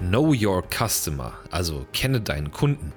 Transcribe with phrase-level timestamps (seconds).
[0.00, 2.94] Know Your Customer, also kenne deinen Kunden,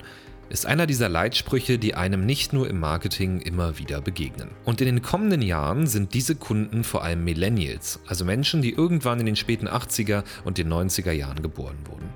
[0.47, 4.51] ist einer dieser Leitsprüche, die einem nicht nur im Marketing immer wieder begegnen.
[4.63, 9.19] Und in den kommenden Jahren sind diese Kunden vor allem Millennials, also Menschen, die irgendwann
[9.19, 12.07] in den späten 80er und den 90er Jahren geboren wurden.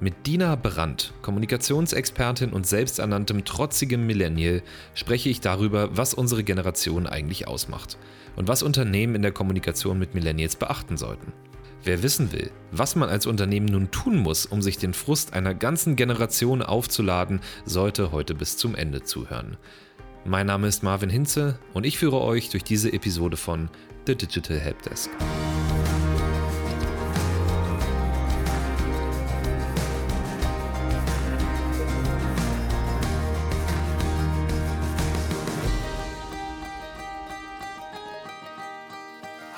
[0.00, 4.62] Mit Dina Brandt, Kommunikationsexpertin und selbsternanntem trotzigem Millennial,
[4.94, 7.98] spreche ich darüber, was unsere Generation eigentlich ausmacht
[8.34, 11.34] und was Unternehmen in der Kommunikation mit Millennials beachten sollten.
[11.86, 15.54] Wer wissen will, was man als Unternehmen nun tun muss, um sich den Frust einer
[15.54, 19.56] ganzen Generation aufzuladen, sollte heute bis zum Ende zuhören.
[20.24, 23.70] Mein Name ist Marvin Hinze und ich führe euch durch diese Episode von
[24.04, 25.10] The Digital Helpdesk.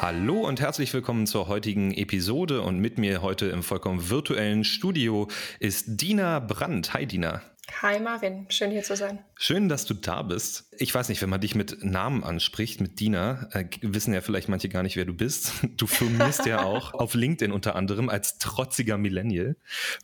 [0.09, 5.29] Hallo und herzlich willkommen zur heutigen Episode und mit mir heute im vollkommen virtuellen Studio
[5.61, 6.95] ist Dina Brandt.
[6.95, 7.43] Hi Dina.
[7.83, 9.19] Hi Marvin, schön hier zu sein.
[9.37, 10.73] Schön, dass du da bist.
[10.79, 14.49] Ich weiß nicht, wenn man dich mit Namen anspricht, mit Dina, äh, wissen ja vielleicht
[14.49, 15.53] manche gar nicht, wer du bist.
[15.77, 19.57] Du firmierst ja auch auf LinkedIn unter anderem als trotziger Millennial.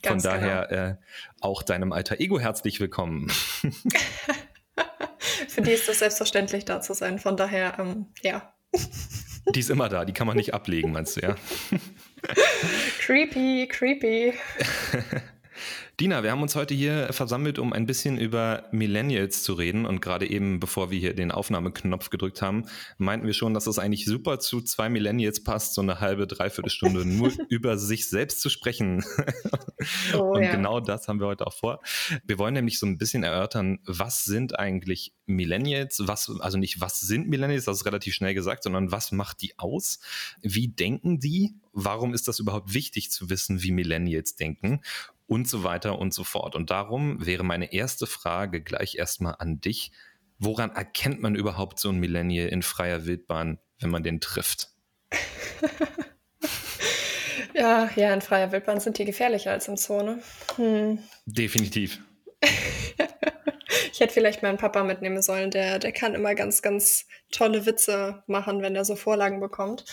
[0.03, 0.81] Von daher genau.
[0.83, 0.95] äh,
[1.41, 3.31] auch deinem alter Ego herzlich willkommen.
[5.47, 7.17] Für die ist es selbstverständlich da zu sein.
[7.17, 8.53] Von daher, ähm, ja.
[9.53, 11.35] Die ist immer da, die kann man nicht ablegen, meinst du, ja?
[12.99, 14.33] creepy, creepy.
[15.97, 19.85] Dina, wir haben uns heute hier versammelt, um ein bisschen über Millennials zu reden.
[19.85, 22.65] Und gerade eben, bevor wir hier den Aufnahmeknopf gedrückt haben,
[22.97, 26.69] meinten wir schon, dass es eigentlich super zu zwei Millennials passt, so eine halbe, dreiviertel
[26.69, 29.05] Stunde nur über sich selbst zu sprechen.
[30.13, 30.55] Oh, und ja.
[30.55, 31.79] genau das haben wir heute auch vor.
[32.25, 36.01] Wir wollen nämlich so ein bisschen erörtern, was sind eigentlich Millennials?
[36.05, 39.57] Was, also nicht, was sind Millennials, das ist relativ schnell gesagt, sondern was macht die
[39.59, 39.99] aus?
[40.41, 41.55] Wie denken die?
[41.77, 44.81] Warum ist das überhaupt wichtig zu wissen, wie Millennials denken?
[45.27, 46.55] und so weiter und so fort.
[46.55, 49.91] Und darum wäre meine erste Frage gleich erstmal an dich.
[50.37, 54.69] Woran erkennt man überhaupt so ein Millennial in freier Wildbahn, wenn man den trifft?
[57.53, 60.21] ja, ja, in freier Wildbahn sind die gefährlicher als im Zoo, ne?
[60.57, 60.99] Hm.
[61.25, 62.01] Definitiv.
[63.95, 68.23] ich hätte vielleicht meinen Papa mitnehmen sollen, der, der kann immer ganz, ganz tolle Witze
[68.27, 69.85] machen, wenn er so Vorlagen bekommt.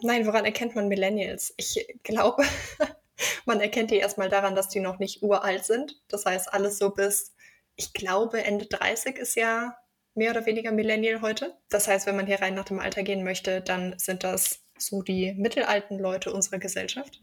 [0.00, 1.54] Nein, woran erkennt man Millennials?
[1.56, 2.44] Ich glaube,
[3.46, 6.00] man erkennt die erstmal daran, dass die noch nicht uralt sind.
[6.06, 7.34] Das heißt, alles so bis,
[7.74, 9.76] ich glaube, Ende 30 ist ja
[10.14, 11.56] mehr oder weniger Millennial heute.
[11.68, 15.02] Das heißt, wenn man hier rein nach dem Alter gehen möchte, dann sind das so
[15.02, 17.20] die mittelalten Leute unserer Gesellschaft.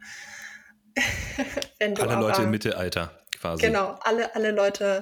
[1.80, 3.66] alle aber, Leute im Mittelalter quasi.
[3.66, 5.02] Genau, alle, alle Leute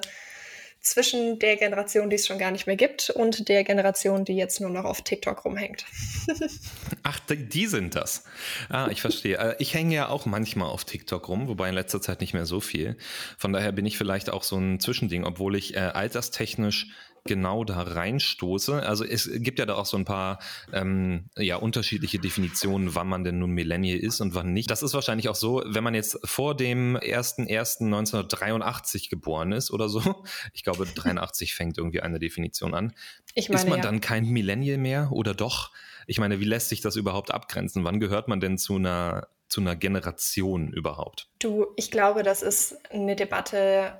[0.83, 4.59] zwischen der Generation, die es schon gar nicht mehr gibt, und der Generation, die jetzt
[4.59, 5.85] nur noch auf TikTok rumhängt.
[7.03, 8.25] Ach, die sind das.
[8.69, 9.37] Ah, ich verstehe.
[9.37, 12.45] Äh, ich hänge ja auch manchmal auf TikTok rum, wobei in letzter Zeit nicht mehr
[12.45, 12.97] so viel.
[13.37, 16.87] Von daher bin ich vielleicht auch so ein Zwischending, obwohl ich äh, alterstechnisch
[17.25, 18.83] genau da reinstoße.
[18.83, 20.39] Also es gibt ja da auch so ein paar
[20.71, 24.69] ähm, ja, unterschiedliche Definitionen, wann man denn nun Millennial ist und wann nicht.
[24.69, 30.23] Das ist wahrscheinlich auch so, wenn man jetzt vor dem 1.1.1983 geboren ist oder so,
[30.53, 32.93] ich glaube 83 fängt irgendwie eine Definition an,
[33.35, 33.83] ich meine, ist man ja.
[33.83, 35.71] dann kein Millennial mehr oder doch?
[36.05, 37.83] Ich meine, wie lässt sich das überhaupt abgrenzen?
[37.83, 41.29] Wann gehört man denn zu einer zu einer Generation überhaupt?
[41.37, 43.99] Du, ich glaube, das ist eine Debatte,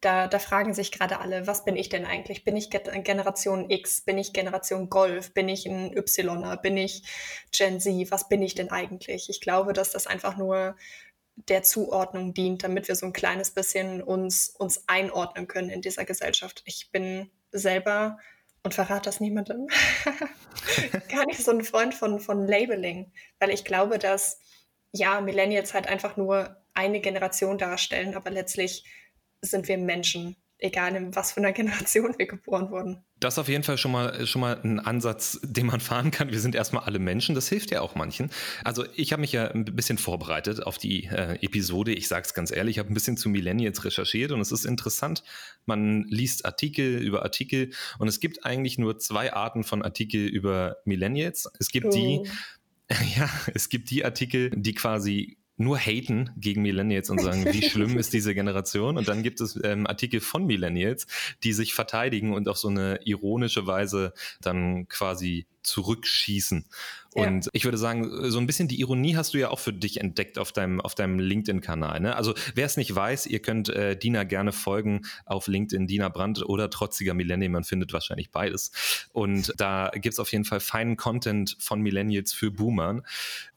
[0.00, 2.44] da, da fragen sich gerade alle, was bin ich denn eigentlich?
[2.44, 4.00] Bin ich Generation X?
[4.02, 5.34] Bin ich Generation Golf?
[5.34, 6.56] Bin ich ein Yler?
[6.56, 7.02] Bin ich
[7.52, 8.10] Gen Z?
[8.10, 9.28] Was bin ich denn eigentlich?
[9.28, 10.76] Ich glaube, dass das einfach nur
[11.48, 16.04] der Zuordnung dient, damit wir so ein kleines bisschen uns, uns einordnen können in dieser
[16.04, 16.62] Gesellschaft.
[16.66, 18.18] Ich bin selber,
[18.62, 19.68] und verrate das niemandem,
[21.08, 24.38] gar nicht so ein Freund von, von Labeling, weil ich glaube, dass
[24.92, 28.84] ja, Millennials halt einfach nur eine Generation darstellen, aber letztlich
[29.42, 33.04] sind wir Menschen, egal in was für einer Generation wir geboren wurden.
[33.18, 36.30] Das ist auf jeden Fall schon mal, schon mal ein Ansatz, den man fahren kann.
[36.30, 38.30] Wir sind erstmal alle Menschen, das hilft ja auch manchen.
[38.64, 41.92] Also ich habe mich ja ein bisschen vorbereitet auf die äh, Episode.
[41.92, 44.64] Ich sage es ganz ehrlich, ich habe ein bisschen zu Millennials recherchiert und es ist
[44.64, 45.22] interessant.
[45.66, 50.78] Man liest Artikel über Artikel und es gibt eigentlich nur zwei Arten von Artikel über
[50.84, 51.50] Millennials.
[51.58, 51.90] Es gibt oh.
[51.90, 52.22] die,
[53.16, 57.98] ja, es gibt die Artikel, die quasi nur haten gegen Millennials und sagen, wie schlimm
[57.98, 58.96] ist diese Generation.
[58.96, 61.06] Und dann gibt es ähm, Artikel von Millennials,
[61.44, 66.66] die sich verteidigen und auf so eine ironische Weise dann quasi zurückschießen.
[67.12, 67.50] Und ja.
[67.54, 70.38] ich würde sagen, so ein bisschen die Ironie hast du ja auch für dich entdeckt
[70.38, 72.00] auf deinem, auf deinem LinkedIn-Kanal.
[72.00, 72.14] Ne?
[72.14, 76.44] Also wer es nicht weiß, ihr könnt äh, Dina gerne folgen auf LinkedIn, Dina Brandt
[76.48, 77.52] oder Trotziger Millennium.
[77.52, 79.08] Man findet wahrscheinlich beides.
[79.12, 83.02] Und da gibt es auf jeden Fall feinen Content von Millennials für Boomern.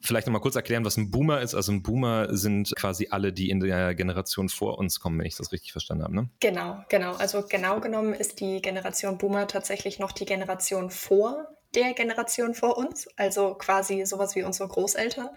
[0.00, 1.54] Vielleicht nochmal kurz erklären, was ein Boomer ist.
[1.54, 5.36] Also ein Boomer sind quasi alle, die in der Generation vor uns kommen, wenn ich
[5.36, 6.14] das richtig verstanden habe.
[6.16, 6.28] Ne?
[6.40, 7.14] Genau, genau.
[7.14, 12.76] Also genau genommen ist die Generation Boomer tatsächlich noch die Generation vor der Generation vor
[12.76, 15.28] uns, also quasi sowas wie unsere Großeltern,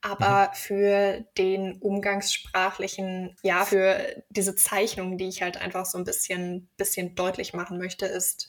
[0.00, 0.54] aber mhm.
[0.54, 7.14] für den umgangssprachlichen, ja, für diese Zeichnung, die ich halt einfach so ein bisschen, bisschen
[7.14, 8.48] deutlich machen möchte, ist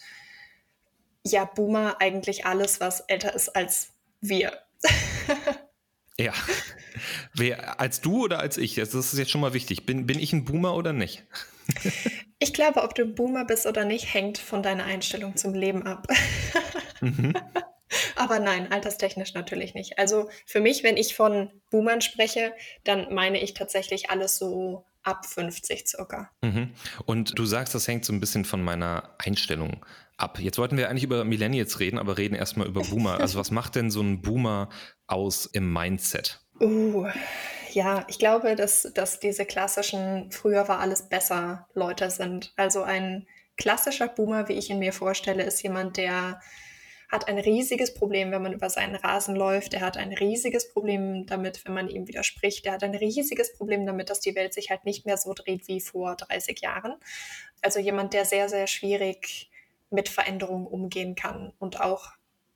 [1.26, 3.90] ja Boomer eigentlich alles, was älter ist als
[4.22, 4.54] wir.
[6.18, 6.34] ja.
[7.34, 8.76] Wer, als du oder als ich?
[8.76, 9.86] Das ist jetzt schon mal wichtig.
[9.86, 11.24] Bin, bin ich ein Boomer oder nicht?
[12.42, 15.84] ich glaube, ob du ein Boomer bist oder nicht, hängt von deiner Einstellung zum Leben
[15.84, 16.08] ab.
[17.04, 17.34] Mhm.
[18.16, 19.98] Aber nein, alterstechnisch natürlich nicht.
[19.98, 22.54] Also für mich, wenn ich von Boomern spreche,
[22.84, 26.30] dann meine ich tatsächlich alles so ab 50 circa.
[26.44, 26.70] Mhm.
[27.06, 29.84] Und du sagst, das hängt so ein bisschen von meiner Einstellung
[30.16, 30.40] ab.
[30.40, 33.18] Jetzt wollten wir eigentlich über Millennials reden, aber reden erstmal über Boomer.
[33.20, 34.70] Also was macht denn so ein Boomer
[35.08, 36.40] aus im Mindset?
[36.60, 37.08] Uh,
[37.74, 42.54] ja, ich glaube, dass, dass diese klassischen früher war alles besser Leute sind.
[42.56, 43.28] Also ein
[43.58, 46.40] klassischer Boomer, wie ich ihn mir vorstelle, ist jemand, der
[47.12, 49.74] hat ein riesiges Problem, wenn man über seinen Rasen läuft.
[49.74, 52.66] Er hat ein riesiges Problem damit, wenn man ihm widerspricht.
[52.66, 55.68] Er hat ein riesiges Problem damit, dass die Welt sich halt nicht mehr so dreht
[55.68, 56.96] wie vor 30 Jahren.
[57.62, 59.52] Also jemand, der sehr, sehr schwierig
[59.90, 62.12] mit Veränderungen umgehen kann und auch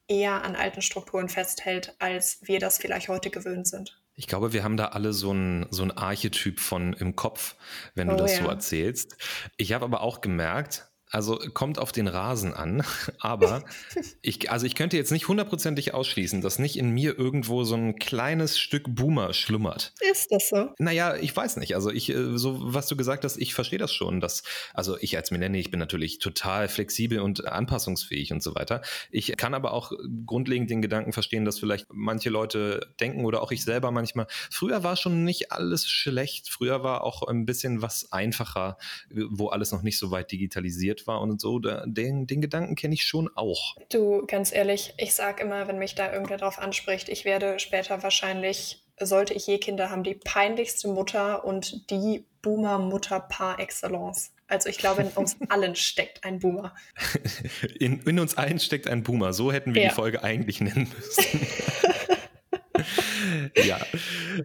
[0.08, 4.02] eher an alten Strukturen festhält, als wir das vielleicht heute gewöhnt sind.
[4.16, 7.56] Ich glaube, wir haben da alle so ein, so ein Archetyp von im Kopf,
[7.96, 8.44] wenn du oh, das ja.
[8.44, 9.18] so erzählst.
[9.58, 12.84] Ich habe aber auch gemerkt, also kommt auf den Rasen an,
[13.20, 13.64] aber
[14.22, 17.96] ich, also ich könnte jetzt nicht hundertprozentig ausschließen, dass nicht in mir irgendwo so ein
[17.96, 19.94] kleines Stück Boomer schlummert.
[20.12, 20.72] Ist das so?
[20.78, 21.74] Naja, ich weiß nicht.
[21.74, 25.16] Also ich, äh, so was du gesagt hast, ich verstehe das schon, dass, also ich
[25.16, 28.82] als Millennial, ich bin natürlich total flexibel und anpassungsfähig und so weiter.
[29.10, 29.94] Ich kann aber auch
[30.26, 34.84] grundlegend den Gedanken verstehen, dass vielleicht manche Leute denken oder auch ich selber manchmal, früher
[34.84, 38.78] war schon nicht alles schlecht, früher war auch ein bisschen was einfacher,
[39.10, 43.04] wo alles noch nicht so weit digitalisiert war und so, den, den Gedanken kenne ich
[43.04, 43.76] schon auch.
[43.90, 48.04] Du, ganz ehrlich, ich sage immer, wenn mich da irgendwer drauf anspricht, ich werde später
[48.04, 54.32] wahrscheinlich, sollte ich je Kinder haben, die peinlichste Mutter und die Boomer-Mutter par excellence.
[54.48, 56.76] Also ich glaube, in uns allen steckt ein Boomer.
[57.80, 59.34] In, in, uns allen steckt ein Boomer.
[59.34, 59.90] So hätten wir ja.
[59.90, 61.48] die Folge eigentlich nennen müssen.
[63.66, 63.80] ja.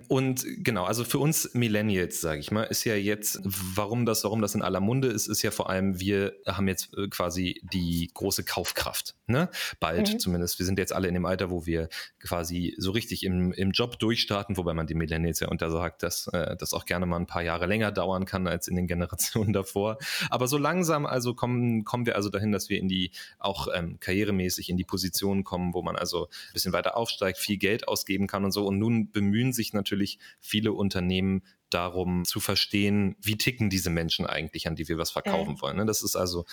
[0.09, 4.41] Und genau, also für uns Millennials, sage ich mal, ist ja jetzt, warum das, warum
[4.43, 8.11] das in aller Munde ist, ist ja vor allem, wir haben jetzt äh, quasi die
[8.12, 9.15] große Kaufkraft.
[9.27, 9.49] Ne?
[9.79, 10.19] Bald mhm.
[10.19, 10.59] zumindest.
[10.59, 11.88] Wir sind jetzt alle in dem Alter, wo wir
[12.19, 16.56] quasi so richtig im, im Job durchstarten, wobei man die Millennials ja untersagt, dass äh,
[16.56, 19.99] das auch gerne mal ein paar Jahre länger dauern kann als in den Generationen davor.
[20.31, 23.99] Aber so langsam also kommen, kommen wir also dahin, dass wir in die auch ähm,
[24.00, 28.27] karrieremäßig in die Position kommen, wo man also ein bisschen weiter aufsteigt, viel Geld ausgeben
[28.27, 28.67] kann und so.
[28.67, 34.67] Und nun bemühen sich natürlich viele Unternehmen darum zu verstehen, wie ticken diese Menschen eigentlich,
[34.67, 35.61] an die wir was verkaufen mhm.
[35.61, 35.77] wollen.
[35.77, 35.87] Ne?
[35.87, 36.44] Das ist also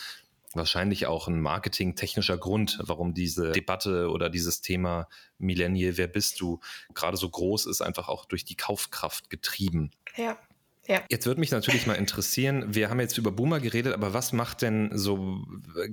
[0.54, 5.08] wahrscheinlich auch ein marketingtechnischer Grund, warum diese Debatte oder dieses Thema
[5.38, 6.60] Millennial, wer bist du,
[6.94, 9.92] gerade so groß ist, einfach auch durch die Kaufkraft getrieben.
[10.16, 10.38] Ja.
[10.88, 11.04] Ja.
[11.10, 14.62] Jetzt würde mich natürlich mal interessieren, wir haben jetzt über Boomer geredet, aber was macht
[14.62, 15.44] denn so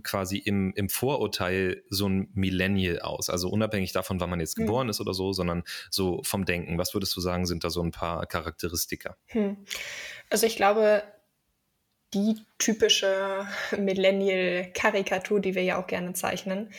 [0.04, 3.28] quasi im, im Vorurteil so ein Millennial aus?
[3.28, 4.66] Also unabhängig davon, wann man jetzt hm.
[4.66, 6.78] geboren ist oder so, sondern so vom Denken.
[6.78, 9.16] Was würdest du sagen, sind da so ein paar Charakteristika?
[9.26, 9.56] Hm.
[10.30, 11.02] Also ich glaube,
[12.14, 16.70] die typische Millennial-Karikatur, die wir ja auch gerne zeichnen,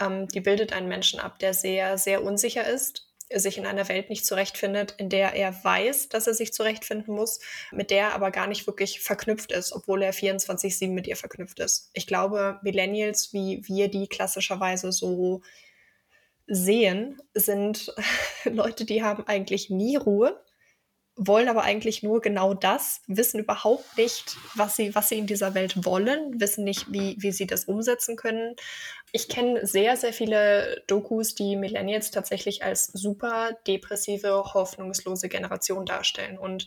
[0.00, 4.10] ähm, die bildet einen Menschen ab, der sehr, sehr unsicher ist, sich in einer Welt
[4.10, 8.30] nicht zurechtfindet, in der er weiß, dass er sich zurechtfinden muss, mit der er aber
[8.30, 11.90] gar nicht wirklich verknüpft ist, obwohl er 24-7 mit ihr verknüpft ist.
[11.92, 15.42] Ich glaube, Millennials, wie wir die klassischerweise so
[16.46, 17.94] sehen, sind
[18.44, 20.42] Leute, die haben eigentlich nie Ruhe,
[21.16, 25.54] wollen aber eigentlich nur genau das, wissen überhaupt nicht, was sie, was sie in dieser
[25.54, 28.56] Welt wollen, wissen nicht, wie, wie sie das umsetzen können.
[29.12, 36.38] Ich kenne sehr, sehr viele Dokus, die Millennials tatsächlich als super depressive, hoffnungslose Generation darstellen.
[36.38, 36.66] Und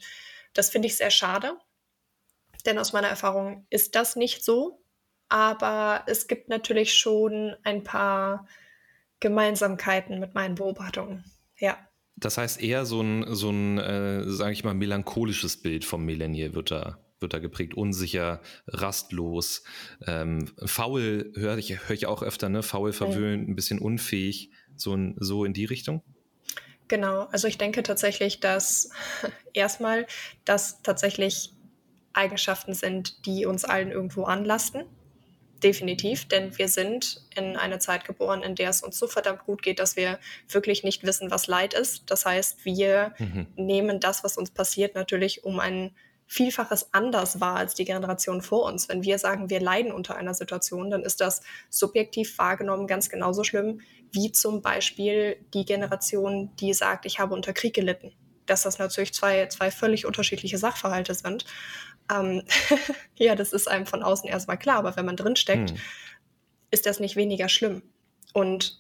[0.54, 1.58] das finde ich sehr schade,
[2.66, 4.80] denn aus meiner Erfahrung ist das nicht so.
[5.30, 8.48] Aber es gibt natürlich schon ein paar
[9.20, 11.24] Gemeinsamkeiten mit meinen Beobachtungen.
[11.58, 11.78] Ja.
[12.16, 16.54] Das heißt, eher so ein, so ein äh, sage ich mal, melancholisches Bild vom Millennial
[16.54, 19.64] wird da, wird da geprägt, unsicher, rastlos,
[20.06, 22.62] ähm, faul, höre ich, hör ich auch öfter, ne?
[22.62, 26.04] Faul, verwöhnt, ein bisschen unfähig, so in, so in die Richtung?
[26.88, 28.92] Genau, also ich denke tatsächlich, dass
[29.54, 30.06] erstmal
[30.46, 31.52] das tatsächlich
[32.14, 34.84] Eigenschaften sind, die uns allen irgendwo anlasten.
[35.64, 39.64] Definitiv, denn wir sind in eine Zeit geboren, in der es uns so verdammt gut
[39.64, 42.04] geht, dass wir wirklich nicht wissen, was Leid ist.
[42.12, 43.48] Das heißt, wir mhm.
[43.56, 45.96] nehmen das, was uns passiert, natürlich um ein
[46.28, 48.90] Vielfaches anders wahr als die Generation vor uns.
[48.90, 53.44] Wenn wir sagen, wir leiden unter einer Situation, dann ist das subjektiv wahrgenommen ganz genauso
[53.44, 53.82] schlimm
[54.14, 58.14] wie zum Beispiel die Generation, die sagt, ich habe unter Krieg gelitten.
[58.46, 61.46] Dass das natürlich zwei, zwei völlig unterschiedliche Sachverhalte sind.
[62.12, 62.44] Ähm,
[63.18, 65.78] ja, das ist einem von außen erstmal klar, aber wenn man drinsteckt, hm.
[66.70, 67.82] ist das nicht weniger schlimm.
[68.34, 68.80] Und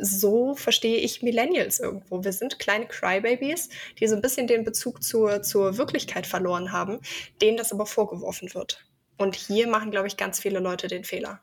[0.00, 2.24] so verstehe ich Millennials irgendwo.
[2.24, 7.00] Wir sind kleine Crybabies, die so ein bisschen den Bezug zur, zur Wirklichkeit verloren haben,
[7.40, 8.84] denen das aber vorgeworfen wird.
[9.16, 11.40] Und hier machen, glaube ich, ganz viele Leute den Fehler.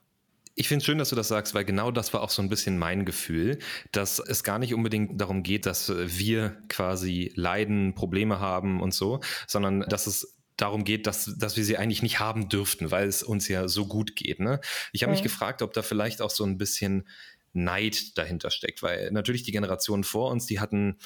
[0.55, 2.49] Ich finde es schön, dass du das sagst, weil genau das war auch so ein
[2.49, 3.57] bisschen mein Gefühl,
[3.91, 9.21] dass es gar nicht unbedingt darum geht, dass wir quasi leiden, Probleme haben und so,
[9.47, 13.23] sondern dass es darum geht, dass, dass wir sie eigentlich nicht haben dürften, weil es
[13.23, 14.39] uns ja so gut geht.
[14.39, 14.59] Ne?
[14.91, 15.15] Ich habe mhm.
[15.15, 17.07] mich gefragt, ob da vielleicht auch so ein bisschen
[17.53, 20.97] Neid dahinter steckt, weil natürlich die Generationen vor uns, die hatten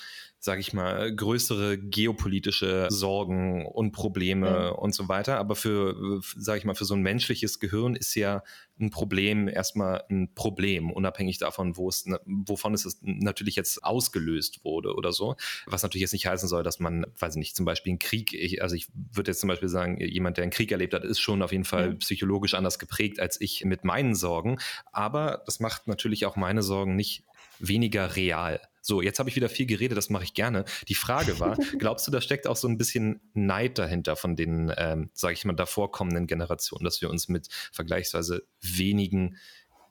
[0.48, 4.80] sage ich mal, größere geopolitische Sorgen und Probleme mhm.
[4.80, 5.40] und so weiter.
[5.40, 8.44] Aber für, sage ich mal, für so ein menschliches Gehirn ist ja
[8.80, 14.96] ein Problem erstmal ein Problem, unabhängig davon, wo es, wovon es natürlich jetzt ausgelöst wurde
[14.96, 15.36] oder so.
[15.66, 18.32] Was natürlich jetzt nicht heißen soll, dass man, weiß ich nicht, zum Beispiel einen Krieg,
[18.32, 21.20] ich, also ich würde jetzt zum Beispiel sagen, jemand, der einen Krieg erlebt hat, ist
[21.20, 22.00] schon auf jeden Fall mhm.
[22.00, 24.60] psychologisch anders geprägt als ich mit meinen Sorgen.
[24.94, 27.26] Aber das macht natürlich auch meine Sorgen nicht
[27.60, 28.62] weniger real.
[28.88, 30.64] So, jetzt habe ich wieder viel geredet, das mache ich gerne.
[30.88, 34.74] Die Frage war, glaubst du, da steckt auch so ein bisschen Neid dahinter von den,
[34.78, 39.36] ähm, sage ich mal, davor kommenden Generationen, dass wir uns mit vergleichsweise wenigen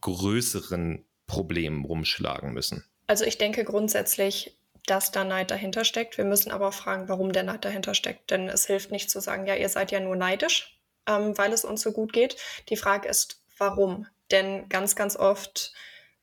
[0.00, 2.86] größeren Problemen rumschlagen müssen?
[3.06, 6.16] Also ich denke grundsätzlich, dass da Neid dahinter steckt.
[6.16, 8.30] Wir müssen aber auch fragen, warum der Neid dahinter steckt.
[8.30, 11.66] Denn es hilft nicht zu sagen, ja, ihr seid ja nur neidisch, ähm, weil es
[11.66, 12.36] uns so gut geht.
[12.70, 14.06] Die Frage ist, warum?
[14.30, 15.74] Denn ganz, ganz oft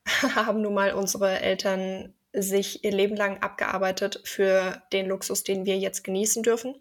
[0.34, 5.78] haben nun mal unsere Eltern sich ihr Leben lang abgearbeitet für den Luxus, den wir
[5.78, 6.74] jetzt genießen dürfen.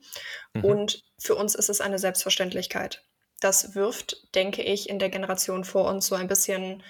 [0.54, 0.66] Mhm.
[0.66, 3.04] Und für uns ist es eine Selbstverständlichkeit.
[3.40, 6.82] Das wirft, denke ich, in der Generation vor uns so ein bisschen,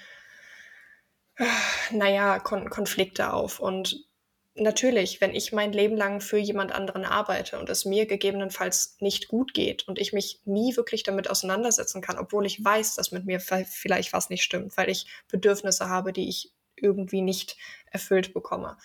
[1.90, 3.60] naja, Kon Konflikte auf.
[3.60, 4.06] Und
[4.54, 9.28] natürlich, wenn ich mein Leben lang für jemand anderen arbeite und es mir gegebenenfalls nicht
[9.28, 13.26] gut geht und ich mich nie wirklich damit auseinandersetzen kann, obwohl ich weiß, dass mit
[13.26, 17.56] mir vielleicht was nicht stimmt, weil ich Bedürfnisse habe, die ich irgendwie nicht
[17.94, 18.76] erfüllt bekomme.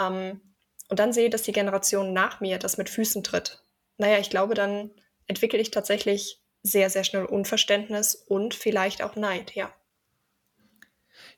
[0.00, 0.40] Ähm,
[0.88, 3.62] und dann sehe, dass die Generation nach mir das mit Füßen tritt.
[3.98, 4.90] Naja, ich glaube, dann
[5.26, 9.74] entwickle ich tatsächlich sehr, sehr schnell Unverständnis und vielleicht auch Neid, ja.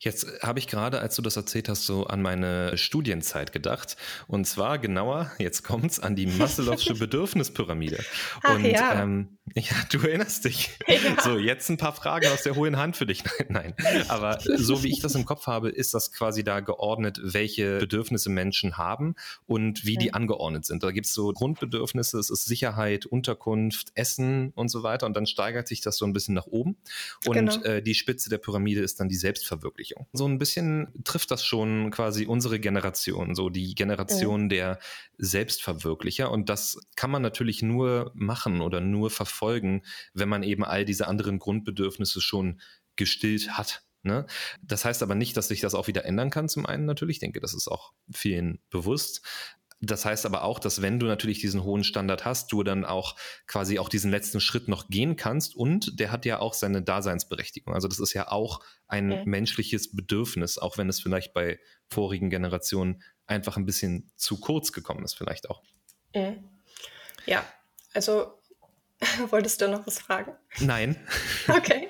[0.00, 3.96] Jetzt habe ich gerade, als du das erzählt hast, so an meine Studienzeit gedacht.
[4.26, 8.04] Und zwar genauer, jetzt kommt's, an die Maslow'sche Bedürfnispyramide.
[8.42, 9.02] Ach, und ja.
[9.02, 10.70] Ähm, ja, du erinnerst dich.
[10.88, 11.20] Ja.
[11.22, 13.22] So, jetzt ein paar Fragen aus der hohen Hand für dich.
[13.48, 14.04] Nein, nein.
[14.08, 18.30] Aber so wie ich das im Kopf habe, ist das quasi da geordnet, welche Bedürfnisse
[18.30, 19.14] Menschen haben
[19.46, 20.82] und wie die angeordnet sind.
[20.82, 25.06] Da gibt es so Grundbedürfnisse, es ist Sicherheit, Unterkunft, Essen und so weiter.
[25.06, 26.76] Und dann steigert sich das so ein bisschen nach oben.
[27.26, 27.62] Und genau.
[27.62, 29.93] äh, die Spitze der Pyramide ist dann die Selbstverwirklichung.
[29.94, 30.06] Verwirklichung.
[30.12, 34.48] So ein bisschen trifft das schon quasi unsere Generation, so die Generation mhm.
[34.48, 34.78] der
[35.18, 36.30] Selbstverwirklicher.
[36.30, 39.82] Und das kann man natürlich nur machen oder nur verfolgen,
[40.12, 42.60] wenn man eben all diese anderen Grundbedürfnisse schon
[42.96, 43.82] gestillt hat.
[44.02, 44.26] Ne?
[44.62, 47.16] Das heißt aber nicht, dass sich das auch wieder ändern kann, zum einen natürlich.
[47.16, 49.22] Ich denke, das ist auch vielen bewusst.
[49.86, 53.16] Das heißt aber auch, dass wenn du natürlich diesen hohen Standard hast, du dann auch
[53.46, 57.74] quasi auch diesen letzten Schritt noch gehen kannst und der hat ja auch seine Daseinsberechtigung.
[57.74, 59.22] Also das ist ja auch ein mhm.
[59.24, 65.04] menschliches Bedürfnis, auch wenn es vielleicht bei vorigen Generationen einfach ein bisschen zu kurz gekommen
[65.04, 65.62] ist, vielleicht auch.
[66.14, 66.44] Mhm.
[67.26, 67.44] Ja,
[67.92, 68.32] also
[69.30, 70.32] wolltest du noch was fragen?
[70.58, 70.96] Nein.
[71.48, 71.88] okay.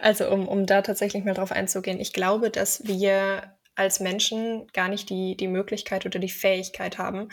[0.00, 4.88] Also um, um da tatsächlich mal drauf einzugehen, ich glaube, dass wir als Menschen gar
[4.88, 7.28] nicht die, die Möglichkeit oder die Fähigkeit haben,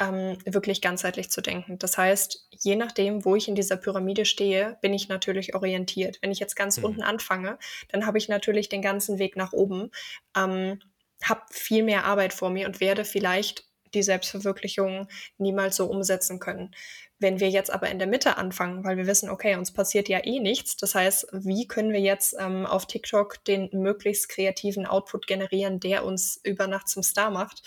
[0.00, 1.78] ähm, wirklich ganzheitlich zu denken.
[1.78, 6.18] Das heißt, je nachdem, wo ich in dieser Pyramide stehe, bin ich natürlich orientiert.
[6.20, 6.84] Wenn ich jetzt ganz mhm.
[6.84, 7.58] unten anfange,
[7.88, 9.90] dann habe ich natürlich den ganzen Weg nach oben,
[10.36, 10.80] ähm,
[11.22, 15.08] habe viel mehr Arbeit vor mir und werde vielleicht die Selbstverwirklichung
[15.38, 16.74] niemals so umsetzen können.
[17.18, 20.24] Wenn wir jetzt aber in der Mitte anfangen, weil wir wissen, okay, uns passiert ja
[20.24, 25.26] eh nichts, das heißt, wie können wir jetzt ähm, auf TikTok den möglichst kreativen Output
[25.26, 27.62] generieren, der uns über Nacht zum Star macht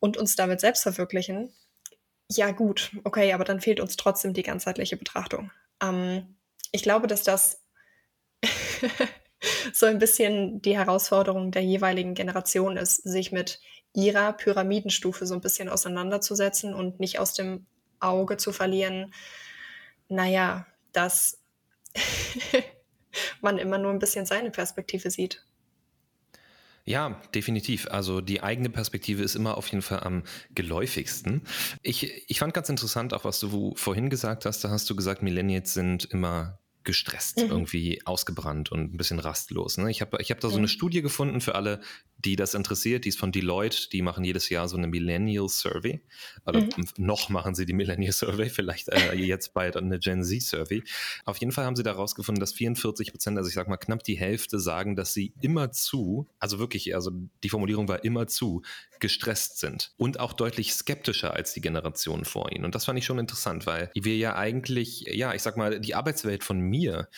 [0.00, 1.52] und uns damit selbst verwirklichen?
[2.32, 5.50] Ja, gut, okay, aber dann fehlt uns trotzdem die ganzheitliche Betrachtung.
[5.82, 6.36] Ähm,
[6.72, 7.62] ich glaube, dass das
[9.72, 13.60] so ein bisschen die Herausforderung der jeweiligen Generation ist, sich mit
[13.94, 17.66] ihrer Pyramidenstufe so ein bisschen auseinanderzusetzen und nicht aus dem
[18.00, 19.12] Auge zu verlieren,
[20.08, 21.40] naja, dass
[23.40, 25.44] man immer nur ein bisschen seine Perspektive sieht.
[26.84, 27.88] Ja, definitiv.
[27.90, 30.22] Also die eigene Perspektive ist immer auf jeden Fall am
[30.54, 31.42] geläufigsten.
[31.82, 34.64] Ich, ich fand ganz interessant auch, was du vorhin gesagt hast.
[34.64, 37.50] Da hast du gesagt, Millennials sind immer gestresst, mhm.
[37.50, 39.76] irgendwie ausgebrannt und ein bisschen rastlos.
[39.76, 39.90] Ne?
[39.90, 41.80] Ich habe ich hab da so eine Studie gefunden für alle,
[42.24, 43.04] die das interessiert.
[43.04, 43.88] Die ist von Deloitte.
[43.90, 46.02] Die machen jedes Jahr so eine Millennial Survey.
[46.46, 46.70] Oder mhm.
[46.96, 50.82] noch machen sie die Millennial Survey, vielleicht äh, jetzt bald eine Gen Z Survey.
[51.24, 54.02] Auf jeden Fall haben sie da rausgefunden, dass 44 Prozent, also ich sag mal knapp
[54.02, 57.10] die Hälfte, sagen, dass sie immer zu, also wirklich, also
[57.42, 58.62] die Formulierung war immer zu,
[59.00, 62.64] gestresst sind und auch deutlich skeptischer als die Generation vor ihnen.
[62.64, 65.94] Und das fand ich schon interessant, weil wir ja eigentlich, ja, ich sag mal, die
[65.94, 67.08] Arbeitswelt von mir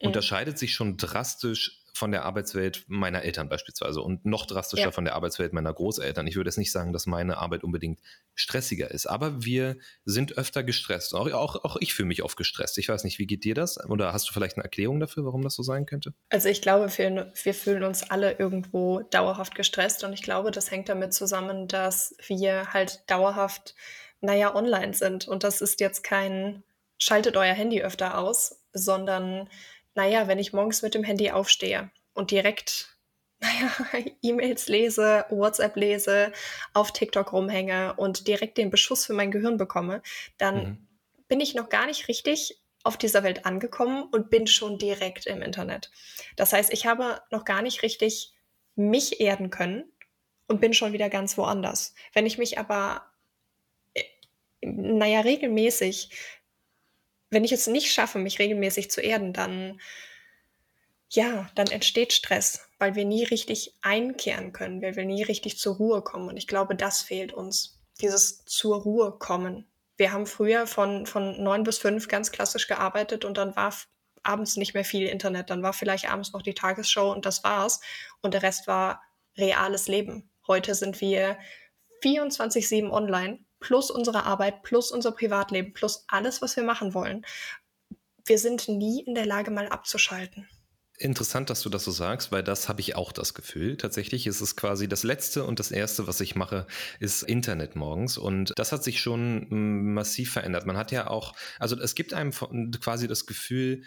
[0.00, 0.08] mhm.
[0.08, 4.90] unterscheidet sich schon drastisch von der Arbeitswelt meiner Eltern beispielsweise und noch drastischer ja.
[4.90, 6.26] von der Arbeitswelt meiner Großeltern.
[6.26, 8.00] Ich würde jetzt nicht sagen, dass meine Arbeit unbedingt
[8.34, 11.14] stressiger ist, aber wir sind öfter gestresst.
[11.14, 12.78] Auch, auch, auch ich fühle mich oft gestresst.
[12.78, 13.78] Ich weiß nicht, wie geht dir das?
[13.88, 16.14] Oder hast du vielleicht eine Erklärung dafür, warum das so sein könnte?
[16.30, 20.70] Also ich glaube, wir, wir fühlen uns alle irgendwo dauerhaft gestresst und ich glaube, das
[20.70, 23.74] hängt damit zusammen, dass wir halt dauerhaft,
[24.22, 25.28] naja, online sind.
[25.28, 26.62] Und das ist jetzt kein
[27.02, 29.48] schaltet euer Handy öfter aus, sondern
[29.94, 32.96] naja, wenn ich morgens mit dem Handy aufstehe und direkt,
[33.40, 33.70] naja,
[34.22, 36.32] E-Mails lese, WhatsApp lese,
[36.74, 40.02] auf TikTok rumhänge und direkt den Beschuss für mein Gehirn bekomme,
[40.38, 40.88] dann mhm.
[41.28, 45.42] bin ich noch gar nicht richtig auf dieser Welt angekommen und bin schon direkt im
[45.42, 45.90] Internet.
[46.36, 48.32] Das heißt, ich habe noch gar nicht richtig
[48.74, 49.84] mich erden können
[50.48, 51.94] und bin schon wieder ganz woanders.
[52.12, 53.06] Wenn ich mich aber,
[53.94, 54.02] äh,
[54.62, 56.10] naja, regelmäßig
[57.32, 59.80] wenn ich es nicht schaffe, mich regelmäßig zu erden, dann
[61.08, 65.76] ja, dann entsteht Stress, weil wir nie richtig einkehren können, weil wir nie richtig zur
[65.76, 66.28] Ruhe kommen.
[66.28, 69.66] Und ich glaube, das fehlt uns, dieses zur Ruhe kommen.
[69.98, 73.74] Wir haben früher von, von neun bis fünf ganz klassisch gearbeitet und dann war
[74.22, 75.50] abends nicht mehr viel Internet.
[75.50, 77.80] Dann war vielleicht abends noch die Tagesschau und das war's.
[78.22, 79.02] Und der Rest war
[79.36, 80.30] reales Leben.
[80.46, 81.38] Heute sind wir
[82.02, 87.24] 24-7 online plus unsere Arbeit, plus unser Privatleben, plus alles, was wir machen wollen.
[88.26, 90.46] Wir sind nie in der Lage, mal abzuschalten.
[90.98, 93.76] Interessant, dass du das so sagst, weil das habe ich auch das Gefühl.
[93.76, 96.66] Tatsächlich ist es quasi das Letzte und das Erste, was ich mache,
[97.00, 98.18] ist Internet morgens.
[98.18, 100.66] Und das hat sich schon mm, massiv verändert.
[100.66, 102.30] Man hat ja auch, also es gibt einem
[102.80, 103.82] quasi das Gefühl,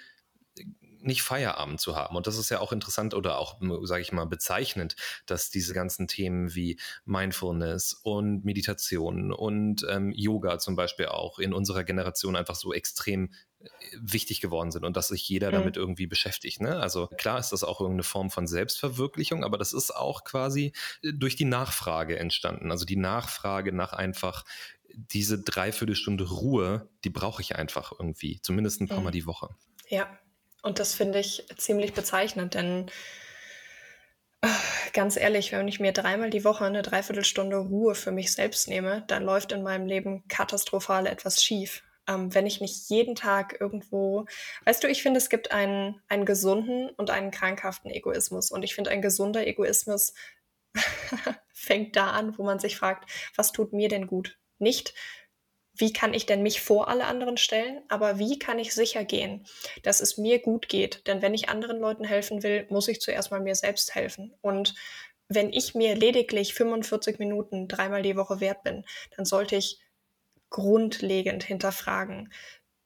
[1.06, 2.16] nicht Feierabend zu haben.
[2.16, 6.08] Und das ist ja auch interessant oder auch, sage ich mal, bezeichnend, dass diese ganzen
[6.08, 12.56] Themen wie Mindfulness und Meditation und ähm, Yoga zum Beispiel auch in unserer Generation einfach
[12.56, 13.68] so extrem äh,
[14.00, 15.54] wichtig geworden sind und dass sich jeder mhm.
[15.54, 16.62] damit irgendwie beschäftigt.
[16.62, 16.80] Ne?
[16.80, 21.14] Also klar ist das auch irgendeine Form von Selbstverwirklichung, aber das ist auch quasi äh,
[21.14, 22.72] durch die Nachfrage entstanden.
[22.72, 24.46] Also die Nachfrage nach einfach
[24.96, 29.06] diese Dreiviertelstunde Ruhe, die brauche ich einfach irgendwie, zumindest ein paar mhm.
[29.06, 29.50] Mal die Woche.
[29.90, 30.08] Ja,
[30.66, 32.88] und das finde ich ziemlich bezeichnend, denn
[34.42, 34.48] äh,
[34.94, 39.04] ganz ehrlich, wenn ich mir dreimal die Woche eine Dreiviertelstunde Ruhe für mich selbst nehme,
[39.08, 41.84] dann läuft in meinem Leben katastrophal etwas schief.
[42.08, 44.26] Ähm, wenn ich nicht jeden Tag irgendwo,
[44.66, 48.50] weißt du, ich finde, es gibt einen, einen gesunden und einen krankhaften Egoismus.
[48.50, 50.16] Und ich finde, ein gesunder Egoismus
[51.54, 54.40] fängt da an, wo man sich fragt, was tut mir denn gut?
[54.58, 54.96] Nicht,
[55.78, 59.46] wie kann ich denn mich vor alle anderen stellen, aber wie kann ich sicher gehen,
[59.84, 61.06] dass es mir gut geht?
[61.08, 64.34] Denn wenn ich anderen Leuten helfen will, muss ich zuerst mal mir selbst helfen.
[64.42, 64.74] Und
[65.28, 68.86] wenn ich mir lediglich 45 Minuten dreimal die Woche wert bin,
[69.16, 69.80] dann sollte ich
[70.50, 72.32] grundlegend hinterfragen,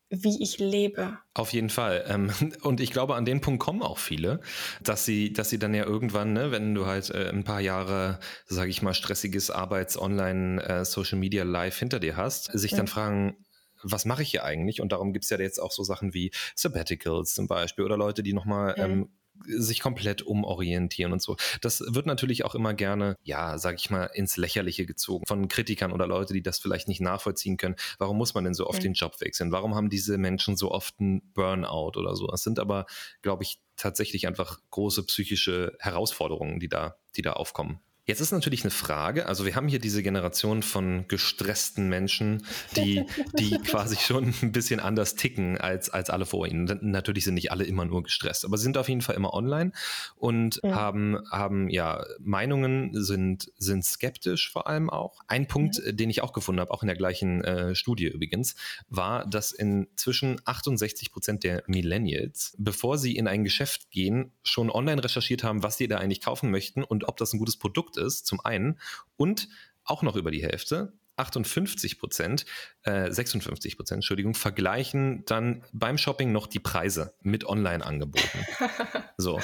[0.10, 1.20] wie ich lebe.
[1.34, 2.06] Auf jeden Fall.
[2.08, 4.42] Ähm, und ich glaube, an den Punkt kommen auch viele,
[4.82, 8.20] dass sie, dass sie dann ja irgendwann, ne, wenn du halt äh, ein paar Jahre,
[8.46, 12.90] sage ich mal, stressiges Arbeits-Online, äh, Social Media Live hinter dir hast, sich dann mhm.
[12.90, 13.46] fragen,
[13.82, 14.82] was mache ich hier eigentlich?
[14.82, 18.24] Und darum gibt es ja jetzt auch so Sachen wie Sabbaticals zum Beispiel oder Leute,
[18.24, 18.84] die nochmal mhm.
[18.84, 19.10] ähm,
[19.46, 21.38] sich komplett umorientieren und so.
[21.62, 25.92] Das wird natürlich auch immer gerne, ja, sag ich mal, ins Lächerliche gezogen von Kritikern
[25.92, 27.76] oder Leute, die das vielleicht nicht nachvollziehen können.
[27.98, 28.84] Warum muss man denn so oft mhm.
[28.84, 29.52] den Job wechseln?
[29.52, 32.28] Warum haben diese Menschen so oft einen Burnout oder so?
[32.28, 32.86] Das sind aber,
[33.22, 37.80] glaube ich, tatsächlich einfach große psychische Herausforderungen, die da, die da aufkommen.
[38.10, 42.44] Jetzt ist natürlich eine Frage, also wir haben hier diese Generation von gestressten Menschen,
[42.76, 43.06] die,
[43.38, 46.80] die quasi schon ein bisschen anders ticken als, als alle vor ihnen.
[46.82, 49.74] Natürlich sind nicht alle immer nur gestresst, aber sind auf jeden Fall immer online
[50.16, 50.72] und ja.
[50.72, 55.20] haben, haben ja Meinungen, sind, sind skeptisch vor allem auch.
[55.28, 55.96] Ein Punkt, mhm.
[55.96, 58.56] den ich auch gefunden habe, auch in der gleichen äh, Studie übrigens,
[58.88, 65.04] war, dass inzwischen 68 Prozent der Millennials, bevor sie in ein Geschäft gehen, schon online
[65.04, 68.26] recherchiert haben, was sie da eigentlich kaufen möchten und ob das ein gutes Produkt ist,
[68.26, 68.80] zum einen.
[69.18, 69.50] Und
[69.84, 72.46] auch noch über die Hälfte, 58 Prozent,
[72.84, 78.46] äh, 56 Prozent, Entschuldigung, vergleichen dann beim Shopping noch die Preise mit Online-Angeboten.
[79.18, 79.40] so,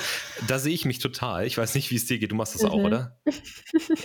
[0.48, 1.46] da sehe ich mich total.
[1.46, 2.32] Ich weiß nicht, wie es dir geht.
[2.32, 2.70] Du machst das mhm.
[2.70, 3.20] auch, oder?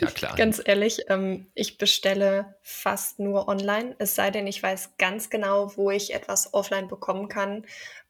[0.00, 0.36] Ja, klar.
[0.36, 5.76] Ganz ehrlich, ähm, ich bestelle fast nur online, es sei denn, ich weiß ganz genau,
[5.76, 7.64] wo ich etwas offline bekommen kann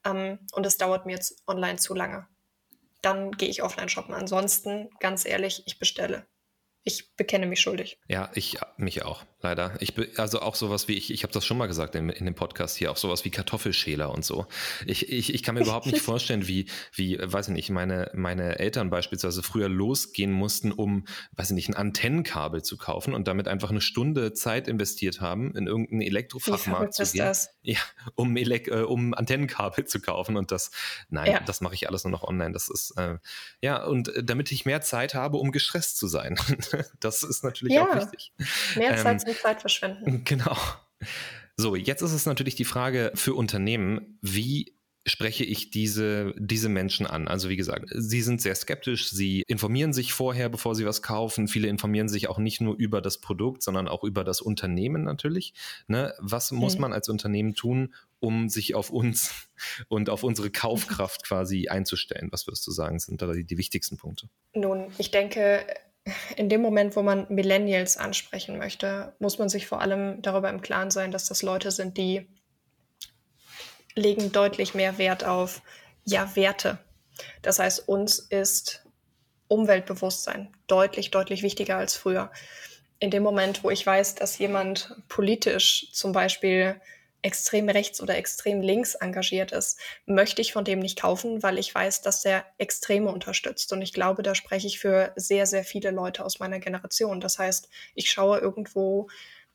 [0.05, 2.27] ähm, und es dauert mir jetzt online zu lange
[3.03, 4.15] dann gehe ich offline shoppen.
[4.15, 6.27] Ansonsten, ganz ehrlich, ich bestelle
[6.83, 7.99] ich bekenne mich schuldig.
[8.09, 9.77] Ja, ich mich auch, leider.
[9.81, 12.35] Ich also auch sowas wie, ich, ich habe das schon mal gesagt in, in dem
[12.35, 14.47] Podcast hier, auch sowas wie Kartoffelschäler und so.
[14.87, 18.59] Ich, ich, ich kann mir überhaupt nicht vorstellen, wie, wie, weiß ich nicht, meine, meine
[18.59, 23.47] Eltern beispielsweise früher losgehen mussten, um, weiß ich nicht, ein Antennenkabel zu kaufen und damit
[23.47, 27.27] einfach eine Stunde Zeit investiert haben, in irgendeinen Elektrofachmarkt zu gehen.
[27.27, 27.51] Das?
[27.61, 27.81] Ja,
[28.15, 30.71] um, Elek äh, um Antennenkabel zu kaufen und das,
[31.11, 31.41] nein, ja.
[31.41, 32.53] das mache ich alles nur noch online.
[32.53, 33.19] Das ist, äh,
[33.61, 36.37] ja, und äh, damit ich mehr Zeit habe, um gestresst zu sein.
[37.01, 38.33] das ist natürlich ja, auch wichtig.
[38.77, 40.25] Mehr Zeit ähm, zum Zeitverschwenden.
[40.31, 40.57] Genau.
[41.57, 44.75] So, jetzt ist es natürlich die Frage für Unternehmen, wie
[45.07, 47.27] spreche ich diese, diese Menschen an.
[47.27, 51.49] Also wie gesagt, sie sind sehr skeptisch, sie informieren sich vorher, bevor sie was kaufen.
[51.49, 55.55] Viele informieren sich auch nicht nur über das Produkt, sondern auch über das Unternehmen natürlich.
[55.87, 56.13] Ne?
[56.19, 56.83] Was muss mhm.
[56.83, 59.49] man als Unternehmen tun, um sich auf uns
[59.89, 62.29] und auf unsere Kaufkraft quasi einzustellen?
[62.31, 64.29] Was würdest du sagen, sind da die, die wichtigsten Punkte?
[64.55, 65.65] Nun, ich denke,
[66.41, 70.63] in dem Moment, wo man Millennials ansprechen möchte, muss man sich vor allem darüber im
[70.63, 72.27] Klaren sein, dass das Leute sind, die
[73.95, 75.61] legen deutlich mehr Wert auf
[76.03, 76.79] ja Werte.
[77.43, 78.87] Das heißt, uns ist
[79.49, 82.31] Umweltbewusstsein deutlich, deutlich wichtiger als früher.
[83.01, 86.81] In dem Moment, wo ich weiß, dass jemand politisch zum Beispiel
[87.23, 91.75] extrem rechts oder extrem links engagiert ist, möchte ich von dem nicht kaufen, weil ich
[91.75, 93.73] weiß, dass der Extreme unterstützt.
[93.73, 97.21] Und ich glaube, da spreche ich für sehr, sehr viele Leute aus meiner Generation.
[97.21, 99.09] Das heißt, ich schaue irgendwo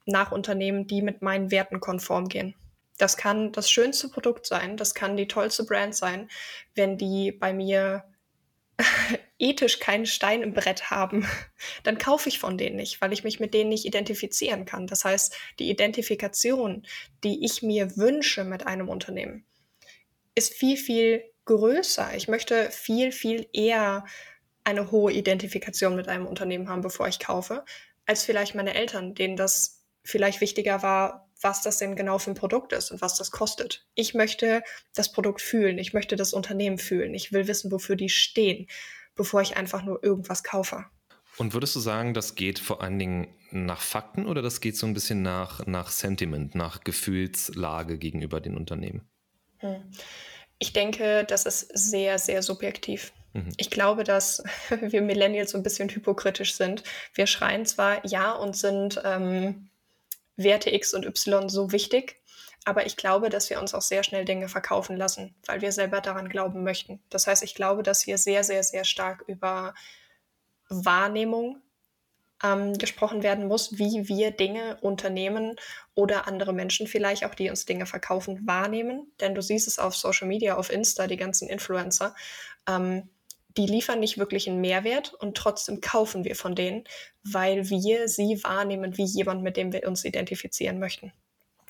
[0.05, 2.55] nach Unternehmen, die mit meinen Werten konform gehen.
[2.97, 6.29] Das kann das schönste Produkt sein, das kann die tollste Brand sein,
[6.75, 8.05] wenn die bei mir
[9.37, 11.27] ethisch keinen Stein im Brett haben,
[11.83, 14.87] dann kaufe ich von denen nicht, weil ich mich mit denen nicht identifizieren kann.
[14.87, 16.85] Das heißt, die Identifikation,
[17.23, 19.45] die ich mir wünsche mit einem Unternehmen,
[20.35, 22.15] ist viel, viel größer.
[22.15, 24.05] Ich möchte viel, viel eher
[24.63, 27.63] eine hohe Identifikation mit einem Unternehmen haben, bevor ich kaufe,
[28.05, 32.35] als vielleicht meine Eltern, denen das vielleicht wichtiger war, was das denn genau für ein
[32.35, 33.85] Produkt ist und was das kostet.
[33.93, 38.09] Ich möchte das Produkt fühlen, ich möchte das Unternehmen fühlen, ich will wissen, wofür die
[38.09, 38.67] stehen,
[39.15, 40.85] bevor ich einfach nur irgendwas kaufe.
[41.37, 44.85] Und würdest du sagen, das geht vor allen Dingen nach Fakten oder das geht so
[44.87, 49.07] ein bisschen nach, nach Sentiment, nach Gefühlslage gegenüber den Unternehmen?
[49.57, 49.81] Hm.
[50.59, 53.11] Ich denke, das ist sehr, sehr subjektiv.
[53.33, 53.49] Mhm.
[53.57, 54.43] Ich glaube, dass
[54.81, 56.83] wir Millennials so ein bisschen hypokritisch sind.
[57.13, 59.69] Wir schreien zwar ja und sind ähm,
[60.37, 62.21] Werte X und Y so wichtig.
[62.65, 66.01] Aber ich glaube, dass wir uns auch sehr schnell Dinge verkaufen lassen, weil wir selber
[66.01, 66.99] daran glauben möchten.
[67.09, 69.75] Das heißt, ich glaube, dass hier sehr, sehr, sehr stark über
[70.67, 71.61] Wahrnehmung
[72.43, 75.55] ähm, gesprochen werden muss, wie wir Dinge, Unternehmen
[75.93, 79.11] oder andere Menschen vielleicht auch, die uns Dinge verkaufen, wahrnehmen.
[79.21, 82.15] Denn du siehst es auf Social Media, auf Insta, die ganzen Influencer.
[82.67, 83.09] Ähm,
[83.57, 86.83] die liefern nicht wirklich einen Mehrwert und trotzdem kaufen wir von denen,
[87.23, 91.13] weil wir sie wahrnehmen wie jemand, mit dem wir uns identifizieren möchten.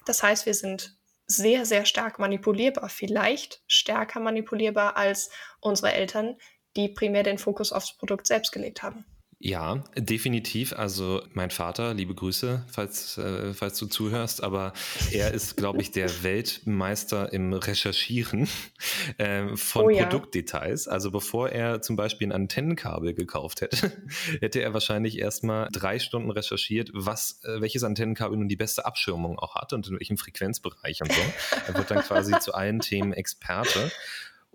[0.05, 6.37] Das heißt, wir sind sehr, sehr stark manipulierbar, vielleicht stärker manipulierbar als unsere Eltern,
[6.75, 9.05] die primär den Fokus aufs Produkt selbst gelegt haben.
[9.45, 10.73] Ja, definitiv.
[10.73, 14.73] Also mein Vater, liebe Grüße, falls, äh, falls du zuhörst, aber
[15.11, 18.49] er ist, glaube ich, der Weltmeister im Recherchieren
[19.19, 20.07] äh, von oh, ja.
[20.07, 20.87] Produktdetails.
[20.87, 23.91] Also bevor er zum Beispiel ein Antennenkabel gekauft hätte,
[24.41, 29.37] hätte er wahrscheinlich erstmal drei Stunden recherchiert, was, äh, welches Antennenkabel nun die beste Abschirmung
[29.37, 31.21] auch hat und in welchem Frequenzbereich und so.
[31.67, 33.91] Er wird dann quasi zu allen Themen Experte.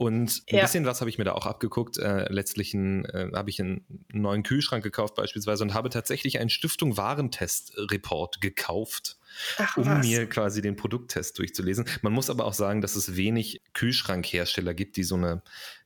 [0.00, 0.62] Und ein ja.
[0.62, 1.98] bisschen was habe ich mir da auch abgeguckt.
[1.98, 6.96] Äh, letztlich äh, habe ich einen neuen Kühlschrank gekauft beispielsweise und habe tatsächlich einen Stiftung
[6.96, 9.18] Warentest-Report gekauft
[9.58, 10.06] Ach, um was?
[10.06, 11.84] mir quasi den Produkttest durchzulesen.
[12.00, 15.42] Man muss aber auch sagen, dass es wenig Kühlschrankhersteller gibt, die so eine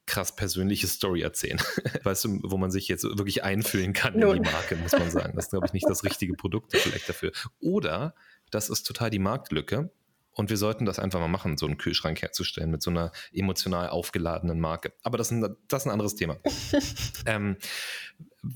[0.07, 1.61] krass persönliche Story erzählen.
[2.05, 4.37] weißt du, wo man sich jetzt wirklich einfühlen kann Nun.
[4.37, 5.33] in die Marke, muss man sagen.
[5.35, 7.33] Das ist, glaube ich, nicht das richtige Produkt vielleicht dafür.
[7.59, 8.14] Oder
[8.53, 9.90] das ist total die Marktlücke.
[10.35, 13.88] Und wir sollten das einfach mal machen, so einen Kühlschrank herzustellen mit so einer emotional
[13.88, 14.92] aufgeladenen Marke.
[15.03, 16.37] Aber das ist ein, das ist ein anderes Thema.
[17.27, 17.57] ähm,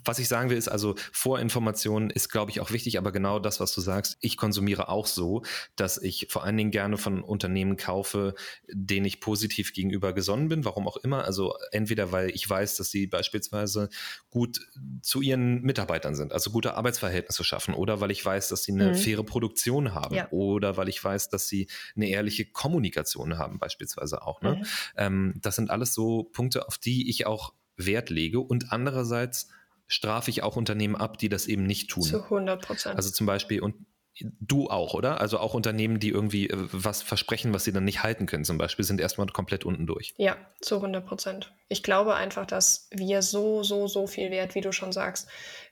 [0.05, 3.61] was ich sagen will, ist also, Vorinformation ist, glaube ich, auch wichtig, aber genau das,
[3.61, 5.43] was du sagst, ich konsumiere auch so,
[5.77, 8.35] dass ich vor allen Dingen gerne von Unternehmen kaufe,
[8.69, 11.25] denen ich positiv gegenüber gesonnen bin, warum auch immer.
[11.25, 13.89] Also entweder, weil ich weiß, dass sie beispielsweise
[14.31, 14.61] gut
[15.03, 18.91] zu ihren Mitarbeitern sind, also gute Arbeitsverhältnisse schaffen, oder weil ich weiß, dass sie eine
[18.91, 18.95] mhm.
[18.95, 20.29] faire Produktion haben, ja.
[20.31, 24.43] oder weil ich weiß, dass sie eine ehrliche Kommunikation haben, beispielsweise auch.
[24.43, 24.57] Ne?
[24.57, 24.67] Mhm.
[24.97, 29.49] Ähm, das sind alles so Punkte, auf die ich auch Wert lege und andererseits
[29.89, 32.03] strafe ich auch Unternehmen ab, die das eben nicht tun.
[32.03, 32.97] Zu 100 Prozent.
[32.97, 33.75] Also zum Beispiel, und
[34.21, 35.21] du auch, oder?
[35.21, 38.59] Also auch Unternehmen, die irgendwie äh, was versprechen, was sie dann nicht halten können, zum
[38.59, 40.15] Beispiel, sind erstmal komplett unten durch.
[40.17, 41.53] Ja, zu 100 Prozent.
[41.69, 45.29] Ich glaube einfach, dass wir so, so, so viel Wert, wie du schon sagst,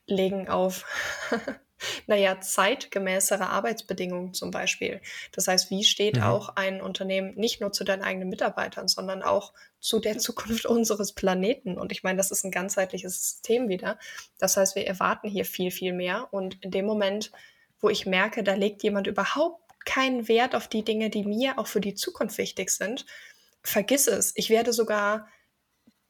[0.07, 0.85] legen auf
[2.07, 5.01] naja, zeitgemäßere Arbeitsbedingungen zum Beispiel.
[5.33, 6.23] Das heißt, wie steht mhm.
[6.23, 11.13] auch ein Unternehmen nicht nur zu deinen eigenen Mitarbeitern, sondern auch zu der Zukunft unseres
[11.13, 11.79] Planeten?
[11.79, 13.99] Und ich meine, das ist ein ganzheitliches System wieder.
[14.39, 16.29] Das heißt, wir erwarten hier viel, viel mehr.
[16.33, 17.33] Und in dem Moment,
[17.81, 21.67] wo ich merke, da legt jemand überhaupt keinen Wert auf die Dinge, die mir auch
[21.67, 23.07] für die Zukunft wichtig sind,
[23.63, 24.33] vergiss es.
[24.35, 25.29] Ich werde sogar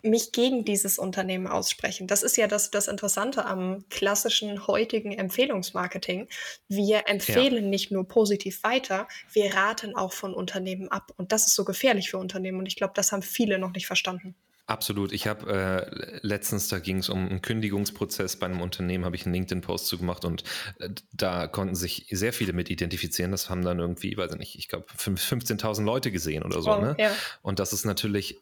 [0.02, 2.06] mich gegen dieses Unternehmen aussprechen.
[2.06, 6.28] Das ist ja das, das Interessante am klassischen heutigen Empfehlungsmarketing.
[6.68, 7.70] Wir empfehlen ja.
[7.70, 11.12] nicht nur positiv weiter, wir raten auch von Unternehmen ab.
[11.16, 12.59] Und das ist so gefährlich für Unternehmen.
[12.59, 14.35] Und ich glaube, das haben viele noch nicht verstanden.
[14.68, 15.12] Absolut.
[15.12, 19.24] Ich habe äh, letztens, da ging es um einen Kündigungsprozess bei einem Unternehmen, habe ich
[19.24, 20.42] einen LinkedIn-Post zugemacht und
[20.80, 23.30] äh, da konnten sich sehr viele mit identifizieren.
[23.30, 26.72] Das haben dann irgendwie, weiß ich nicht, ich glaube 15.000 Leute gesehen oder so.
[26.72, 26.96] Oh, ne?
[26.98, 27.12] ja.
[27.42, 28.40] Und das ist natürlich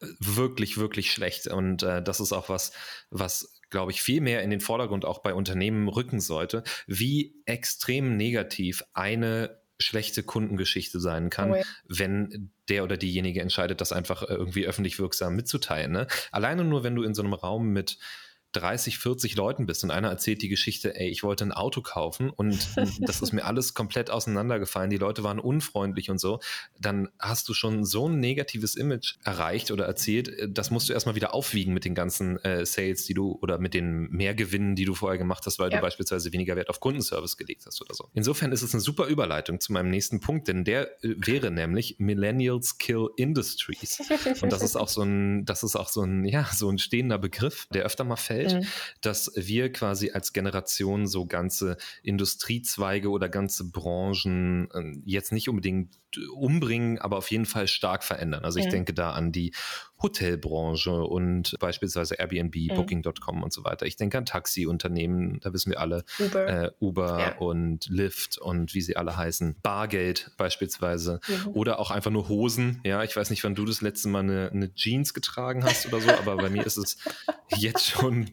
[0.00, 1.46] wirklich, wirklich schlecht.
[1.46, 2.72] Und äh, das ist auch was,
[3.10, 8.16] was, glaube ich, viel mehr in den Vordergrund auch bei Unternehmen rücken sollte, wie extrem
[8.16, 11.62] negativ eine schlechte Kundengeschichte sein kann, oh ja.
[11.88, 15.92] wenn der oder diejenige entscheidet, das einfach äh, irgendwie öffentlich wirksam mitzuteilen.
[15.92, 16.06] Ne?
[16.30, 17.98] Alleine nur, wenn du in so einem Raum mit
[18.54, 22.30] 30, 40 Leuten bist und einer erzählt die Geschichte, ey, ich wollte ein Auto kaufen
[22.30, 22.68] und
[23.00, 26.40] das ist mir alles komplett auseinandergefallen, die Leute waren unfreundlich und so,
[26.78, 30.92] dann hast du schon so ein negatives Image erreicht oder erzählt, äh, das musst du
[30.92, 34.84] erstmal wieder aufwiegen mit den ganzen äh, Sales, die du oder mit den Mehrgewinnen, die
[34.84, 35.78] du vorher gemacht hast, weil ja.
[35.78, 38.08] du beispielsweise weniger Wert auf Kundenservice gelegt hast oder so.
[38.14, 41.96] Insofern ist es eine super Überleitung zu meinem nächsten Punkt, denn der äh, wäre nämlich
[41.98, 44.00] Millennials Kill Industries.
[44.40, 47.18] Und das ist auch so ein, das ist auch so ein, ja, so ein stehender
[47.18, 48.66] Begriff, der öfter mal fällt Welt, mhm.
[49.00, 55.98] dass wir quasi als Generation so ganze Industriezweige oder ganze Branchen äh, jetzt nicht unbedingt
[56.32, 58.44] umbringen, aber auf jeden Fall stark verändern.
[58.44, 58.70] Also ich mhm.
[58.70, 59.52] denke da an die
[60.02, 62.74] Hotelbranche und beispielsweise Airbnb, mhm.
[62.74, 63.86] Booking.com und so weiter.
[63.86, 67.38] Ich denke an Taxiunternehmen, da wissen wir alle, Uber, äh, Uber ja.
[67.38, 69.56] und Lyft und wie sie alle heißen.
[69.62, 71.52] Bargeld beispielsweise mhm.
[71.54, 72.80] oder auch einfach nur Hosen.
[72.84, 76.00] Ja, ich weiß nicht, wann du das letzte Mal eine, eine Jeans getragen hast oder
[76.00, 76.98] so, aber bei mir ist es
[77.56, 78.30] jetzt schon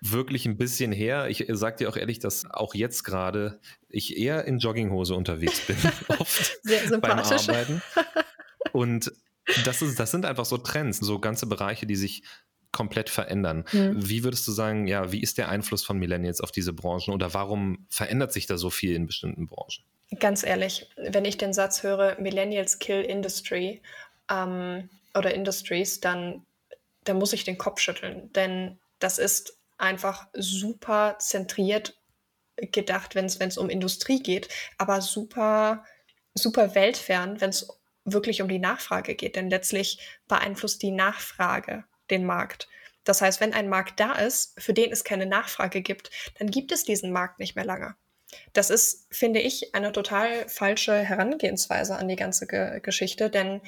[0.00, 1.28] wirklich ein bisschen her.
[1.28, 5.76] Ich sag dir auch ehrlich, dass auch jetzt gerade ich eher in Jogginghose unterwegs bin,
[6.18, 6.58] oft
[7.00, 7.82] beim Arbeiten.
[8.72, 9.12] Und
[9.64, 12.22] das, ist, das sind einfach so Trends, so ganze Bereiche, die sich
[12.72, 13.64] komplett verändern.
[13.72, 14.08] Mhm.
[14.08, 17.32] Wie würdest du sagen, ja, wie ist der Einfluss von Millennials auf diese Branchen oder
[17.32, 19.84] warum verändert sich da so viel in bestimmten Branchen?
[20.20, 23.80] Ganz ehrlich, wenn ich den Satz höre, Millennials kill Industry
[24.30, 26.44] ähm, oder Industries, dann,
[27.04, 31.98] dann muss ich den Kopf schütteln, denn das ist einfach super zentriert
[32.56, 35.84] gedacht, wenn es um Industrie geht, aber super,
[36.34, 37.68] super weltfern, wenn es
[38.04, 39.36] wirklich um die Nachfrage geht.
[39.36, 42.68] Denn letztlich beeinflusst die Nachfrage den Markt.
[43.04, 46.72] Das heißt, wenn ein Markt da ist, für den es keine Nachfrage gibt, dann gibt
[46.72, 47.94] es diesen Markt nicht mehr lange.
[48.52, 53.60] Das ist, finde ich, eine total falsche Herangehensweise an die ganze Ge Geschichte, denn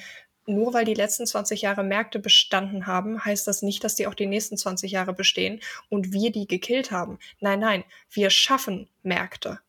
[0.49, 4.15] nur weil die letzten 20 Jahre Märkte bestanden haben, heißt das nicht, dass die auch
[4.15, 7.19] die nächsten 20 Jahre bestehen und wir die gekillt haben.
[7.41, 9.61] Nein, nein, wir schaffen Märkte.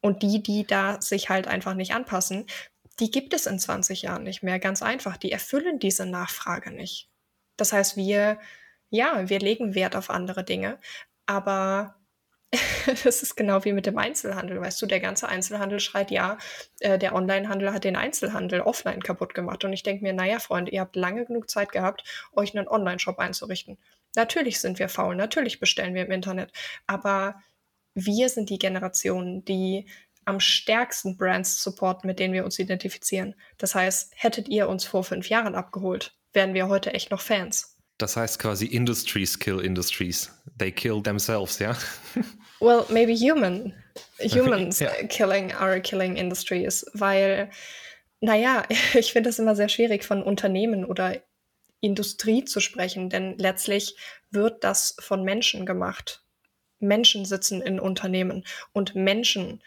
[0.00, 2.46] Und die, die da sich halt einfach nicht anpassen,
[3.00, 4.58] die gibt es in 20 Jahren nicht mehr.
[4.58, 5.16] Ganz einfach.
[5.16, 7.10] Die erfüllen diese Nachfrage nicht.
[7.56, 8.38] Das heißt, wir,
[8.90, 10.78] ja, wir legen Wert auf andere Dinge,
[11.26, 11.96] aber
[13.04, 14.60] das ist genau wie mit dem Einzelhandel.
[14.60, 16.38] Weißt du, der ganze Einzelhandel schreit, ja,
[16.80, 19.64] äh, der Onlinehandel hat den Einzelhandel offline kaputt gemacht.
[19.64, 23.18] Und ich denke mir, naja, Freunde, ihr habt lange genug Zeit gehabt, euch einen Online-Shop
[23.18, 23.78] einzurichten.
[24.14, 26.50] Natürlich sind wir faul, natürlich bestellen wir im Internet,
[26.86, 27.36] aber
[27.94, 29.86] wir sind die Generation, die
[30.24, 33.34] am stärksten Brands supporten, mit denen wir uns identifizieren.
[33.58, 37.75] Das heißt, hättet ihr uns vor fünf Jahren abgeholt, wären wir heute echt noch Fans.
[37.98, 40.30] Das heißt quasi Industries kill Industries.
[40.58, 41.76] They kill themselves, ja?
[42.60, 43.72] well, maybe human.
[44.20, 44.90] Humans ja.
[45.08, 47.50] killing are killing industries, weil,
[48.20, 51.22] naja, ich finde es immer sehr schwierig, von Unternehmen oder
[51.80, 53.96] Industrie zu sprechen, denn letztlich
[54.30, 56.22] wird das von Menschen gemacht.
[56.78, 59.62] Menschen sitzen in Unternehmen und Menschen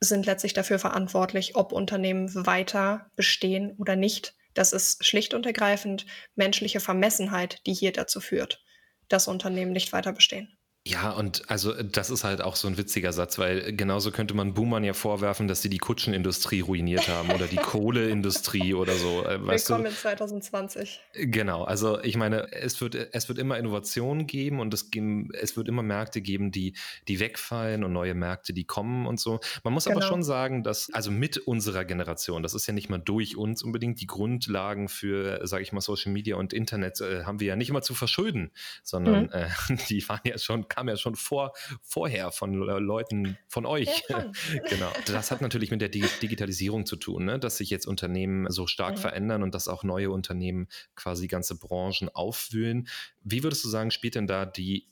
[0.00, 4.34] sind letztlich dafür verantwortlich, ob Unternehmen weiter bestehen oder nicht.
[4.54, 8.62] Das ist schlicht und ergreifend menschliche Vermessenheit, die hier dazu führt,
[9.08, 10.56] dass Unternehmen nicht weiter bestehen.
[10.84, 14.52] Ja, und also das ist halt auch so ein witziger Satz, weil genauso könnte man
[14.52, 19.24] Boomern ja vorwerfen, dass sie die Kutschenindustrie ruiniert haben oder die Kohleindustrie oder so.
[19.24, 21.00] Äh, Willkommen in 2020.
[21.12, 24.90] Genau, also ich meine, es wird, es wird immer Innovationen geben und es,
[25.34, 26.74] es wird immer Märkte geben, die,
[27.06, 29.38] die wegfallen und neue Märkte, die kommen und so.
[29.62, 29.98] Man muss genau.
[29.98, 33.62] aber schon sagen, dass, also mit unserer Generation, das ist ja nicht mal durch uns
[33.62, 37.54] unbedingt, die Grundlagen für, sage ich mal, Social Media und Internet äh, haben wir ja
[37.54, 38.50] nicht immer zu verschulden,
[38.82, 39.30] sondern mhm.
[39.30, 44.02] äh, die waren ja schon kam ja schon vor, vorher von Leuten von euch.
[44.08, 44.30] Ja,
[44.68, 44.90] genau.
[45.06, 47.38] Das hat natürlich mit der Digitalisierung zu tun, ne?
[47.38, 49.00] dass sich jetzt Unternehmen so stark ja.
[49.00, 52.88] verändern und dass auch neue Unternehmen quasi ganze Branchen aufwühlen.
[53.22, 54.88] Wie würdest du sagen, spielt denn da die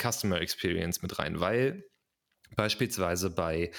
[0.00, 1.40] Customer Experience mit rein?
[1.40, 1.84] Weil
[2.56, 3.72] beispielsweise bei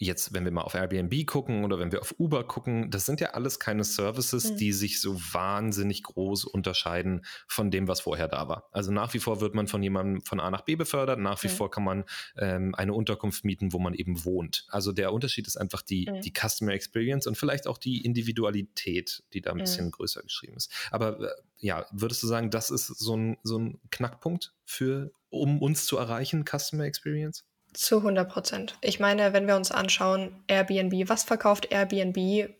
[0.00, 3.20] jetzt, wenn wir mal auf Airbnb gucken oder wenn wir auf Uber gucken, das sind
[3.20, 4.56] ja alles keine Services, mhm.
[4.56, 8.66] die sich so wahnsinnig groß unterscheiden von dem, was vorher da war.
[8.72, 11.48] Also nach wie vor wird man von jemandem von A nach B befördert, nach wie
[11.48, 11.52] mhm.
[11.52, 12.04] vor kann man
[12.38, 14.66] ähm, eine Unterkunft mieten, wo man eben wohnt.
[14.70, 16.22] Also der Unterschied ist einfach die, mhm.
[16.22, 19.90] die Customer Experience und vielleicht auch die Individualität, die da ein bisschen mhm.
[19.90, 20.72] größer geschrieben ist.
[20.90, 25.60] Aber äh, ja, würdest du sagen, das ist so ein, so ein Knackpunkt für, um
[25.60, 27.44] uns zu erreichen, Customer Experience?
[27.72, 28.78] Zu 100 Prozent.
[28.80, 32.50] Ich meine, wenn wir uns anschauen, Airbnb, was verkauft Airbnb,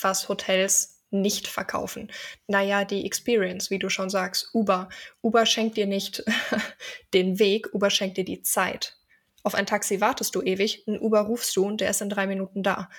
[0.00, 2.10] was Hotels nicht verkaufen?
[2.46, 4.88] Naja, die Experience, wie du schon sagst, Uber.
[5.22, 6.24] Uber schenkt dir nicht
[7.14, 8.96] den Weg, Uber schenkt dir die Zeit.
[9.42, 12.26] Auf ein Taxi wartest du ewig, ein Uber rufst du und der ist in drei
[12.26, 12.90] Minuten da.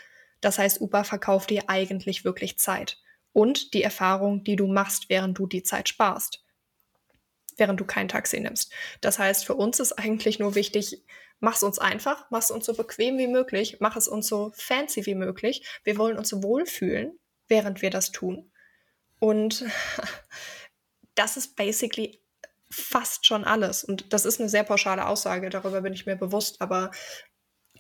[0.42, 2.98] Das heißt, Uber verkauft dir eigentlich wirklich Zeit.
[3.32, 6.44] Und die Erfahrung, die du machst, während du die Zeit sparst.
[7.56, 8.72] Während du kein Taxi nimmst.
[9.02, 11.04] Das heißt, für uns ist eigentlich nur wichtig,
[11.42, 14.54] mach es uns einfach, mach es uns so bequem wie möglich, mach es uns so
[14.56, 15.68] fancy wie möglich.
[15.84, 18.52] Wir wollen uns wohlfühlen, während wir das tun.
[19.20, 19.66] Und
[21.16, 22.22] das ist basically
[22.70, 23.84] fast schon alles.
[23.84, 26.92] Und das ist eine sehr pauschale Aussage, darüber bin ich mir bewusst, aber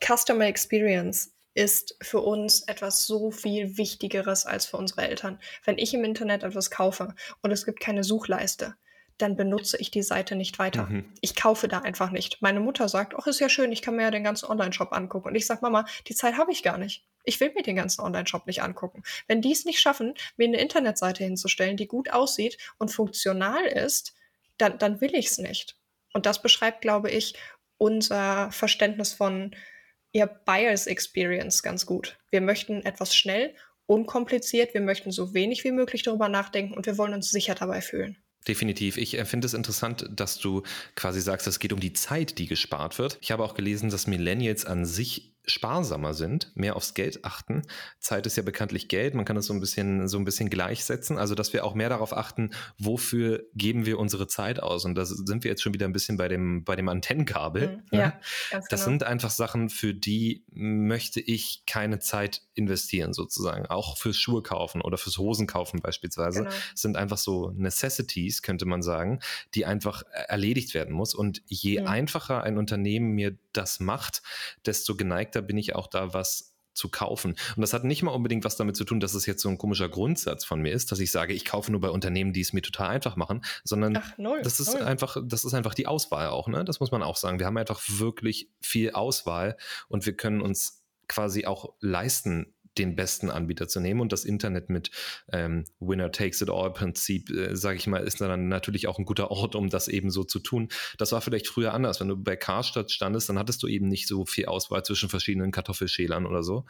[0.04, 5.40] Customer Experience ist für uns etwas so viel Wichtigeres als für unsere Eltern.
[5.66, 8.76] Wenn ich im Internet etwas kaufe und es gibt keine Suchleiste,
[9.18, 10.88] dann benutze ich die Seite nicht weiter.
[10.88, 11.06] Mhm.
[11.22, 12.42] Ich kaufe da einfach nicht.
[12.42, 15.30] Meine Mutter sagt, ach, ist ja schön, ich kann mir ja den ganzen Online-Shop angucken.
[15.30, 17.06] Und ich sage, Mama, die Zeit habe ich gar nicht.
[17.24, 19.04] Ich will mir den ganzen Online-Shop nicht angucken.
[19.28, 24.16] Wenn die es nicht schaffen, mir eine Internetseite hinzustellen, die gut aussieht und funktional ist,
[24.58, 25.78] dann, dann will ich es nicht.
[26.14, 27.36] Und das beschreibt, glaube ich,
[27.78, 29.56] unser Verständnis von
[30.12, 32.20] ihr Buyers Experience ganz gut.
[32.30, 36.98] Wir möchten etwas schnell, unkompliziert, wir möchten so wenig wie möglich darüber nachdenken und wir
[36.98, 38.18] wollen uns sicher dabei fühlen.
[38.48, 38.98] Definitiv.
[38.98, 40.64] Ich äh, finde es interessant, dass du
[40.96, 43.18] quasi sagst, es geht um die Zeit, die gespart wird.
[43.22, 47.64] Ich habe auch gelesen, dass Millennials an sich sparsamer sind, mehr aufs Geld achten.
[48.00, 51.18] Zeit ist ja bekanntlich Geld, man kann es so ein bisschen so ein bisschen gleichsetzen,
[51.18, 55.06] also dass wir auch mehr darauf achten, wofür geben wir unsere Zeit aus und da
[55.06, 57.82] sind wir jetzt schon wieder ein bisschen bei dem bei dem Antennenkabel.
[57.92, 58.20] Mhm, ja,
[58.52, 58.92] ganz das genau.
[58.92, 64.82] sind einfach Sachen, für die möchte ich keine Zeit investieren sozusagen, auch fürs Schuhe kaufen
[64.82, 66.56] oder fürs Hosen kaufen beispielsweise genau.
[66.76, 69.20] sind einfach so Necessities, könnte man sagen,
[69.56, 71.88] die einfach erledigt werden muss und je mhm.
[71.88, 74.22] einfacher ein Unternehmen mir das macht,
[74.66, 74.96] desto
[75.32, 77.32] geneigter bin ich auch da, was zu kaufen.
[77.56, 79.58] Und das hat nicht mal unbedingt was damit zu tun, dass es jetzt so ein
[79.58, 82.54] komischer Grundsatz von mir ist, dass ich sage, ich kaufe nur bei Unternehmen, die es
[82.54, 84.84] mir total einfach machen, sondern Ach, null, das ist null.
[84.84, 86.64] einfach, das ist einfach die Auswahl auch, ne?
[86.64, 87.40] Das muss man auch sagen.
[87.40, 89.58] Wir haben einfach wirklich viel Auswahl
[89.90, 94.02] und wir können uns quasi auch leisten, den besten Anbieter zu nehmen.
[94.02, 94.92] Und das Internet mit
[95.32, 99.06] ähm, Winner takes it all Prinzip, äh, sage ich mal, ist dann natürlich auch ein
[99.06, 100.70] guter Ort, um das eben so zu tun.
[100.98, 102.00] Das war vielleicht früher anders.
[102.00, 105.52] Wenn du bei Karstadt standest, dann hattest du eben nicht so viel Auswahl zwischen verschiedenen
[105.52, 106.66] Kartoffelschälern oder so.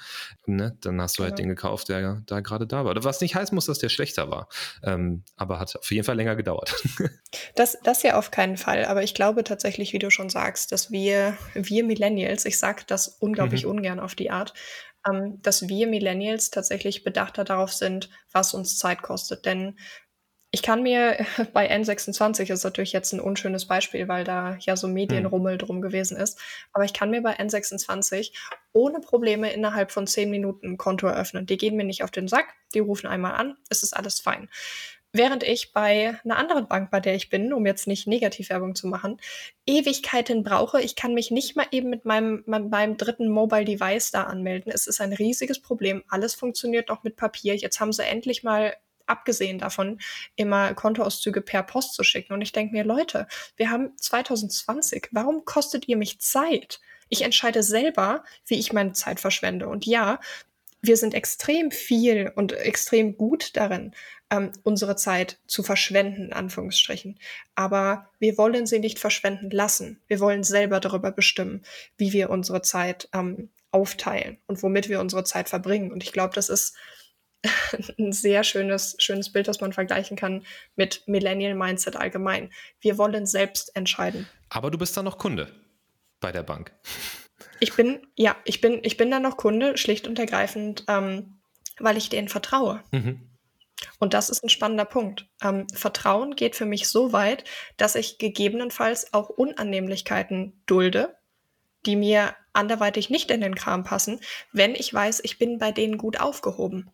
[0.45, 0.77] Ne?
[0.81, 1.47] Dann hast du halt genau.
[1.47, 2.91] den gekauft, der da gerade da war.
[3.03, 4.47] Was nicht heißen muss, dass der schlechter war.
[4.83, 6.83] Ähm, aber hat auf jeden Fall länger gedauert.
[7.55, 8.85] das, das ja auf keinen Fall.
[8.85, 13.07] Aber ich glaube tatsächlich, wie du schon sagst, dass wir, wir Millennials, ich sage das
[13.07, 13.71] unglaublich mhm.
[13.71, 14.53] ungern auf die Art,
[15.07, 19.45] ähm, dass wir Millennials tatsächlich bedachter darauf sind, was uns Zeit kostet.
[19.45, 19.77] Denn
[20.53, 24.87] Ich kann mir bei N26 ist natürlich jetzt ein unschönes Beispiel, weil da ja so
[24.87, 25.59] Medienrummel hm.
[25.59, 26.39] drum gewesen ist.
[26.73, 28.33] Aber ich kann mir bei N26
[28.73, 31.45] ohne Probleme innerhalb von zehn Minuten ein Konto eröffnen.
[31.45, 34.49] Die gehen mir nicht auf den Sack, die rufen einmal an, es ist alles fein.
[35.13, 38.88] Während ich bei einer anderen Bank, bei der ich bin, um jetzt nicht Negativwerbung zu
[38.88, 39.19] machen,
[39.65, 40.81] Ewigkeiten brauche.
[40.81, 44.71] Ich kann mich nicht mal eben mit meinem, meinem, meinem dritten Mobile Device da anmelden.
[44.71, 46.02] Es ist ein riesiges Problem.
[46.08, 47.56] Alles funktioniert noch mit Papier.
[47.56, 48.73] Jetzt haben sie endlich mal
[49.06, 50.00] abgesehen davon,
[50.38, 52.31] immer Kontoauszüge per Post zu schicken.
[52.31, 53.27] Und ich denke mir, Leute,
[53.58, 55.10] wir haben 2020.
[55.12, 56.79] Warum kostet ihr mich Zeit?
[57.10, 59.67] Ich entscheide selber, wie ich meine Zeit verschwende.
[59.67, 60.21] Und ja,
[60.82, 63.94] wir sind extrem viel und extrem gut darin,
[64.32, 67.19] ähm, unsere Zeit zu verschwenden, in Anführungsstrichen.
[67.56, 70.02] Aber wir wollen sie nicht verschwenden lassen.
[70.08, 71.63] Wir wollen selber darüber bestimmen,
[71.98, 75.92] wie wir unsere Zeit ähm, aufteilen und womit wir unsere Zeit verbringen.
[75.92, 76.75] Und ich glaube, das ist
[78.00, 82.52] ein sehr schönes, schönes Bild, das man vergleichen kann mit Millennial Mindset allgemein.
[82.79, 84.27] Wir wollen selbst entscheiden.
[84.50, 85.52] Aber du bist dann noch Kunde
[86.19, 86.71] bei der Bank.
[87.60, 91.42] Ich bin, ja, ich bin, ich bin dann noch Kunde, schlicht und ergreifend, ähm,
[91.79, 92.83] weil ich denen vertraue.
[92.92, 93.27] Mhm.
[94.00, 95.27] Und das ist ein spannender Punkt.
[95.42, 97.44] Ähm, Vertrauen geht für mich so weit,
[97.77, 101.15] dass ich gegebenenfalls auch Unannehmlichkeiten dulde,
[101.85, 104.19] die mir anderweitig nicht in den Kram passen,
[104.52, 106.92] wenn ich weiß, ich bin bei denen gut aufgehoben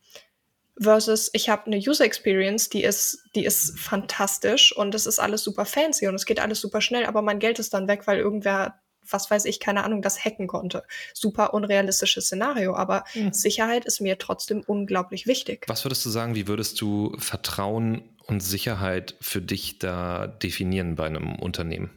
[0.79, 5.43] versus ich habe eine User Experience, die ist, die ist fantastisch und es ist alles
[5.43, 8.19] super fancy und es geht alles super schnell, aber mein Geld ist dann weg, weil
[8.19, 8.79] irgendwer,
[9.09, 10.83] was weiß ich, keine Ahnung, das hacken konnte.
[11.13, 13.33] Super unrealistisches Szenario, aber mhm.
[13.33, 15.65] Sicherheit ist mir trotzdem unglaublich wichtig.
[15.67, 21.05] Was würdest du sagen, wie würdest du Vertrauen und Sicherheit für dich da definieren bei
[21.05, 21.89] einem Unternehmen?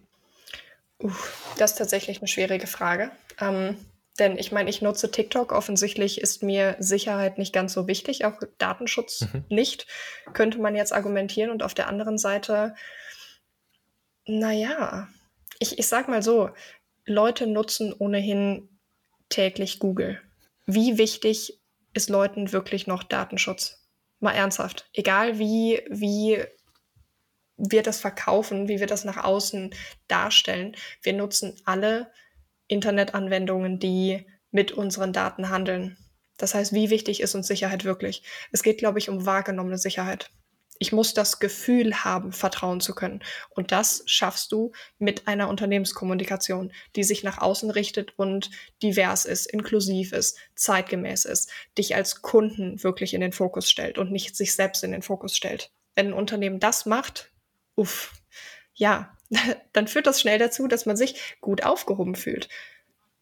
[1.03, 1.11] Uh,
[1.59, 3.11] das ist tatsächlich eine schwierige Frage.
[3.41, 3.77] Ähm,
[4.19, 5.53] denn ich meine, ich nutze TikTok.
[5.53, 9.45] Offensichtlich ist mir Sicherheit nicht ganz so wichtig, auch Datenschutz mhm.
[9.49, 9.87] nicht,
[10.35, 11.51] könnte man jetzt argumentieren.
[11.51, 12.75] Und auf der anderen Seite,
[14.27, 15.09] naja,
[15.59, 16.51] ich, ich sag mal so,
[17.05, 18.69] Leute nutzen ohnehin
[19.29, 20.21] täglich Google.
[20.67, 21.61] Wie wichtig
[21.95, 23.89] ist Leuten wirklich noch Datenschutz?
[24.21, 24.89] Mal ernsthaft.
[24.93, 26.45] Egal wie, wie
[27.57, 29.75] wir das verkaufen, wie wir das nach außen
[30.09, 32.13] darstellen, wir nutzen alle
[32.69, 35.97] Internetanwendungen, die mit unseren Daten handeln.
[36.37, 38.23] Das heißt, wie wichtig ist uns Sicherheit wirklich?
[38.53, 40.31] Es geht, glaube ich, um wahrgenommene Sicherheit.
[40.83, 43.21] Ich muss das Gefühl haben, vertrauen zu können.
[43.51, 48.51] Und das schaffst du mit einer Unternehmenskommunikation, die sich nach außen richtet und
[48.83, 54.11] divers ist, inklusiv ist, zeitgemäß ist, dich als Kunden wirklich in den Fokus stellt und
[54.11, 55.71] nicht sich selbst in den Fokus stellt.
[55.95, 57.31] Wenn ein Unternehmen das macht,
[57.77, 58.15] uff,
[58.73, 59.15] ja,
[59.75, 62.49] dann führt das schnell dazu, dass man sich gut aufgehoben fühlt.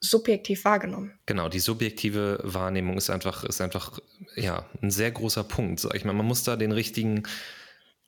[0.00, 1.18] Subjektiv wahrgenommen.
[1.26, 3.98] Genau, die subjektive Wahrnehmung ist einfach, ist einfach
[4.36, 5.86] ja, ein sehr großer Punkt.
[5.94, 7.24] Ich meine, man muss da den richtigen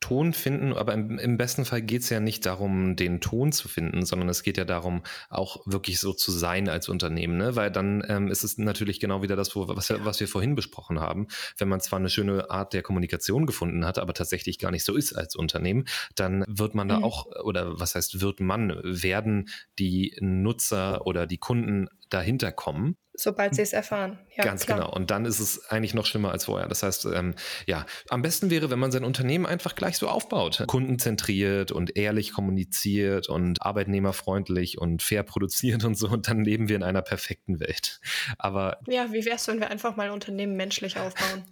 [0.00, 3.68] Ton finden, aber im, im besten Fall geht es ja nicht darum, den Ton zu
[3.68, 7.54] finden, sondern es geht ja darum, auch wirklich so zu sein als Unternehmen, ne?
[7.54, 11.28] weil dann ähm, ist es natürlich genau wieder das, was, was wir vorhin besprochen haben.
[11.58, 14.96] Wenn man zwar eine schöne Art der Kommunikation gefunden hat, aber tatsächlich gar nicht so
[14.96, 15.84] ist als Unternehmen,
[16.14, 17.04] dann wird man da mhm.
[17.04, 22.96] auch, oder was heißt wird man, werden die Nutzer oder die Kunden dahinter kommen.
[23.14, 24.18] Sobald sie es erfahren.
[24.34, 24.78] Ja, Ganz klar.
[24.78, 24.92] genau.
[24.92, 26.68] Und dann ist es eigentlich noch schlimmer als vorher.
[26.68, 27.34] Das heißt, ähm,
[27.66, 30.64] ja, am besten wäre, wenn man sein Unternehmen einfach gleich so aufbaut.
[30.66, 36.08] Kundenzentriert und ehrlich kommuniziert und arbeitnehmerfreundlich und fair produziert und so.
[36.08, 38.00] Und dann leben wir in einer perfekten Welt.
[38.38, 38.78] Aber.
[38.86, 41.44] Ja, wie wäre es, wenn wir einfach mal ein Unternehmen menschlich aufbauen?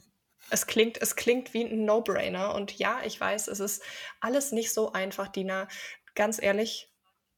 [0.50, 2.54] Es klingt, es klingt wie ein No-Brainer.
[2.54, 3.82] Und ja, ich weiß, es ist
[4.20, 5.68] alles nicht so einfach, Dina.
[6.14, 6.88] Ganz ehrlich,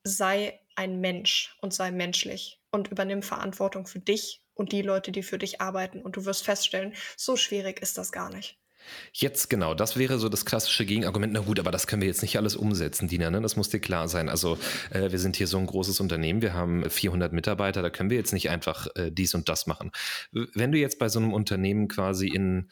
[0.04, 5.22] sei ein Mensch und sei menschlich und übernimm Verantwortung für dich und die Leute, die
[5.22, 6.02] für dich arbeiten.
[6.02, 8.58] Und du wirst feststellen, so schwierig ist das gar nicht.
[9.12, 11.32] Jetzt genau, das wäre so das klassische Gegenargument.
[11.32, 13.40] Na gut, aber das können wir jetzt nicht alles umsetzen, Dina, ne?
[13.40, 14.28] das muss dir klar sein.
[14.28, 14.58] Also
[14.90, 18.16] äh, wir sind hier so ein großes Unternehmen, wir haben 400 Mitarbeiter, da können wir
[18.16, 19.90] jetzt nicht einfach äh, dies und das machen.
[20.32, 22.70] Wenn du jetzt bei so einem Unternehmen quasi in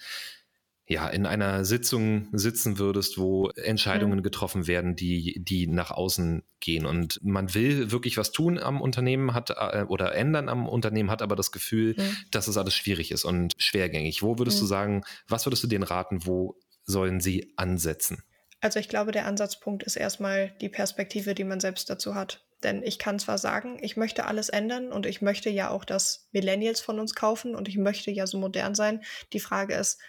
[0.89, 4.23] ja, in einer Sitzung sitzen würdest, wo Entscheidungen mhm.
[4.23, 6.87] getroffen werden, die, die nach außen gehen.
[6.87, 11.21] Und man will wirklich was tun am Unternehmen hat äh, oder ändern am Unternehmen, hat
[11.21, 12.17] aber das Gefühl, mhm.
[12.31, 14.23] dass es alles schwierig ist und schwergängig.
[14.23, 14.61] Wo würdest mhm.
[14.61, 18.23] du sagen, was würdest du denen raten, wo sollen sie ansetzen?
[18.63, 22.47] Also ich glaube, der Ansatzpunkt ist erstmal die Perspektive, die man selbst dazu hat.
[22.63, 26.29] Denn ich kann zwar sagen, ich möchte alles ändern und ich möchte ja auch, dass
[26.33, 29.05] Millennials von uns kaufen und ich möchte ja so modern sein.
[29.33, 30.01] Die Frage ist,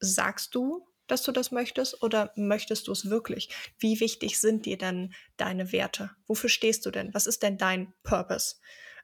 [0.00, 3.50] sagst du, dass du das möchtest oder möchtest du es wirklich?
[3.78, 6.10] Wie wichtig sind dir denn deine Werte?
[6.26, 7.12] Wofür stehst du denn?
[7.14, 8.56] Was ist denn dein Purpose?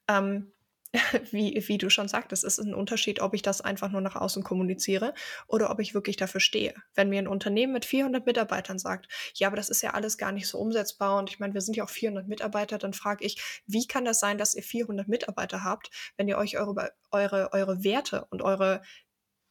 [0.08, 0.52] Ähm,
[1.32, 4.16] wie, wie du schon sagtest, es ist ein Unterschied, ob ich das einfach nur nach
[4.16, 5.14] außen kommuniziere
[5.48, 6.74] oder ob ich wirklich dafür stehe.
[6.94, 10.32] Wenn mir ein Unternehmen mit 400 Mitarbeitern sagt, ja, aber das ist ja alles gar
[10.32, 13.62] nicht so umsetzbar und ich meine, wir sind ja auch 400 Mitarbeiter, dann frage ich,
[13.66, 17.82] wie kann das sein, dass ihr 400 Mitarbeiter habt, wenn ihr euch eure, eure, eure
[17.82, 18.82] Werte und eure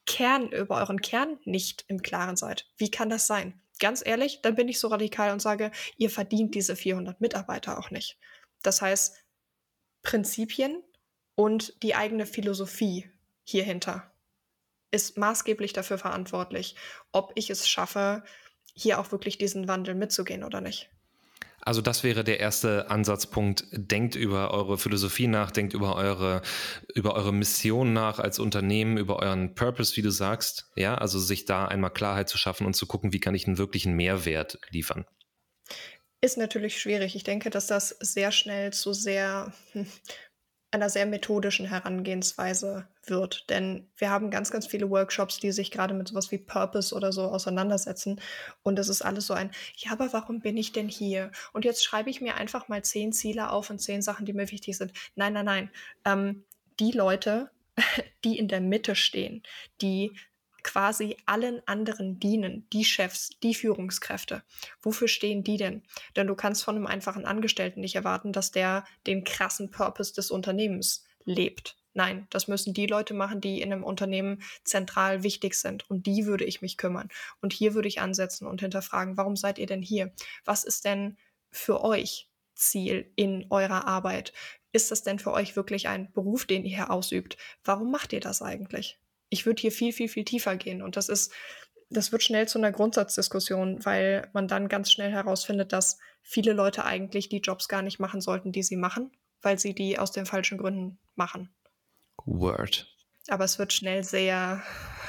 [0.06, 2.68] Kern, über euren Kern nicht im Klaren seid?
[2.78, 3.60] Wie kann das sein?
[3.80, 7.92] Ganz ehrlich, dann bin ich so radikal und sage, ihr verdient diese 400 Mitarbeiter auch
[7.92, 8.18] nicht.
[8.62, 9.16] Das heißt,
[10.04, 10.84] Prinzipien
[11.36, 13.10] und die eigene Philosophie
[13.44, 14.12] hierhinter
[14.92, 16.76] ist maßgeblich dafür verantwortlich,
[17.12, 18.24] ob ich es schaffe,
[18.76, 20.90] hier auch wirklich diesen Wandel mitzugehen oder nicht.
[21.66, 23.66] Also das wäre der erste Ansatzpunkt.
[23.72, 26.42] Denkt über eure Philosophie nach, denkt über eure,
[26.94, 30.72] über eure Mission nach als Unternehmen, über euren Purpose, wie du sagst.
[30.76, 33.58] Ja, also sich da einmal Klarheit zu schaffen und zu gucken, wie kann ich einen
[33.58, 35.06] wirklichen Mehrwert liefern.
[36.22, 37.16] Ist natürlich schwierig.
[37.16, 39.88] Ich denke, dass das sehr schnell zu sehr hm,
[40.74, 43.50] einer sehr methodischen Herangehensweise wird.
[43.50, 47.12] Denn wir haben ganz, ganz viele Workshops, die sich gerade mit sowas wie Purpose oder
[47.12, 48.20] so auseinandersetzen.
[48.64, 51.32] Und es ist alles so ein, ja, aber warum bin ich denn hier?
[51.54, 54.52] Und jetzt schreibe ich mir einfach mal zehn Ziele auf und zehn Sachen, die mir
[54.52, 54.94] wichtig sind.
[55.16, 55.70] Nein, nein, nein.
[56.06, 56.44] Ähm,
[56.80, 57.52] die Leute,
[58.24, 59.44] die in der Mitte stehen,
[59.82, 60.12] die
[60.64, 64.44] quasi allen anderen dienen, die Chefs, die Führungskräfte.
[64.82, 65.84] Wofür stehen die denn?
[66.16, 70.32] Denn du kannst von einem einfachen Angestellten nicht erwarten, dass der den krassen Purpose des
[70.32, 71.78] Unternehmens lebt.
[71.94, 75.90] Nein, das müssen die Leute machen, die in einem Unternehmen zentral wichtig sind.
[75.90, 77.10] Um die würde ich mich kümmern.
[77.40, 80.12] Und hier würde ich ansetzen und hinterfragen, warum seid ihr denn hier?
[80.44, 81.18] Was ist denn
[81.52, 84.34] für euch Ziel in eurer Arbeit?
[84.72, 87.38] Ist das denn für euch wirklich ein Beruf, den ihr hier ausübt?
[87.64, 89.00] Warum macht ihr das eigentlich?
[89.34, 90.84] Ich würde hier viel, viel, viel tiefer gehen.
[90.84, 91.34] Und das ist,
[91.90, 96.86] das wird schnell zu einer Grundsatzdiskussion, weil man dann ganz schnell herausfindet, dass viele Leute
[96.86, 99.12] eigentlich die Jobs gar nicht machen sollten, die sie machen,
[99.42, 101.50] weil sie die aus den falschen Gründen machen.
[102.26, 102.88] Word.
[103.28, 104.62] Aber es wird schnell sehr,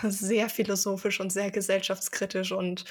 [0.03, 2.87] sehr philosophisch und sehr gesellschaftskritisch und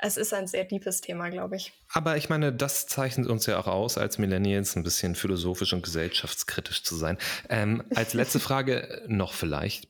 [0.00, 1.72] es ist ein sehr deepes Thema, glaube ich.
[1.92, 5.82] Aber ich meine, das zeichnet uns ja auch aus, als Millennials ein bisschen philosophisch und
[5.82, 7.18] gesellschaftskritisch zu sein.
[7.48, 9.88] Ähm, als letzte Frage noch vielleicht.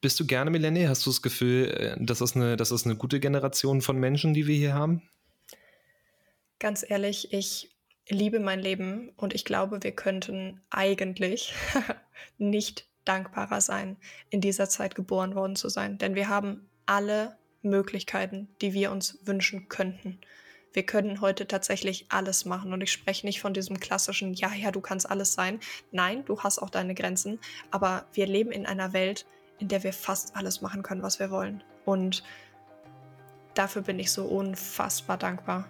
[0.00, 0.88] Bist du gerne Millennial?
[0.88, 4.32] Hast du das Gefühl, äh, das ist, eine, das ist eine gute Generation von Menschen,
[4.32, 5.02] die wir hier haben?
[6.58, 7.70] Ganz ehrlich, ich
[8.08, 11.52] liebe mein Leben und ich glaube, wir könnten eigentlich
[12.38, 13.96] nicht dankbarer sein,
[14.30, 15.98] in dieser Zeit geboren worden zu sein.
[15.98, 20.18] Denn wir haben alle Möglichkeiten, die wir uns wünschen könnten.
[20.72, 24.70] Wir können heute tatsächlich alles machen und ich spreche nicht von diesem klassischen, ja, ja,
[24.70, 25.60] du kannst alles sein.
[25.90, 27.38] Nein, du hast auch deine Grenzen,
[27.70, 29.26] aber wir leben in einer Welt,
[29.60, 31.62] in der wir fast alles machen können, was wir wollen.
[31.84, 32.24] Und
[33.54, 35.68] dafür bin ich so unfassbar dankbar.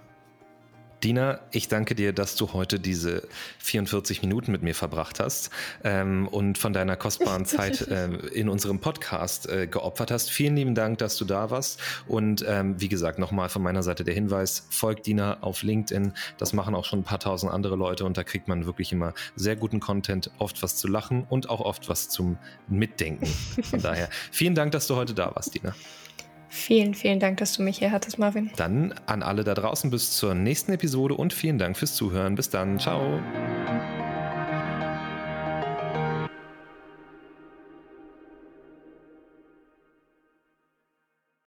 [1.03, 3.27] Dina, ich danke dir, dass du heute diese
[3.59, 5.51] 44 Minuten mit mir verbracht hast
[5.83, 10.31] ähm, und von deiner kostbaren Zeit äh, in unserem Podcast äh, geopfert hast.
[10.31, 11.81] Vielen lieben Dank, dass du da warst.
[12.07, 16.13] Und ähm, wie gesagt, nochmal von meiner Seite der Hinweis, folgt Dina auf LinkedIn.
[16.37, 19.15] Das machen auch schon ein paar tausend andere Leute und da kriegt man wirklich immer
[19.37, 22.37] sehr guten Content, oft was zu lachen und auch oft was zum
[22.69, 23.27] Mitdenken.
[23.63, 25.75] Von daher, vielen Dank, dass du heute da warst, Dina.
[26.53, 28.51] Vielen, vielen Dank, dass du mich hier hattest, Marvin.
[28.57, 32.35] Dann an alle da draußen bis zur nächsten Episode und vielen Dank fürs Zuhören.
[32.35, 32.81] Bis dann.
[32.81, 33.21] Ciao.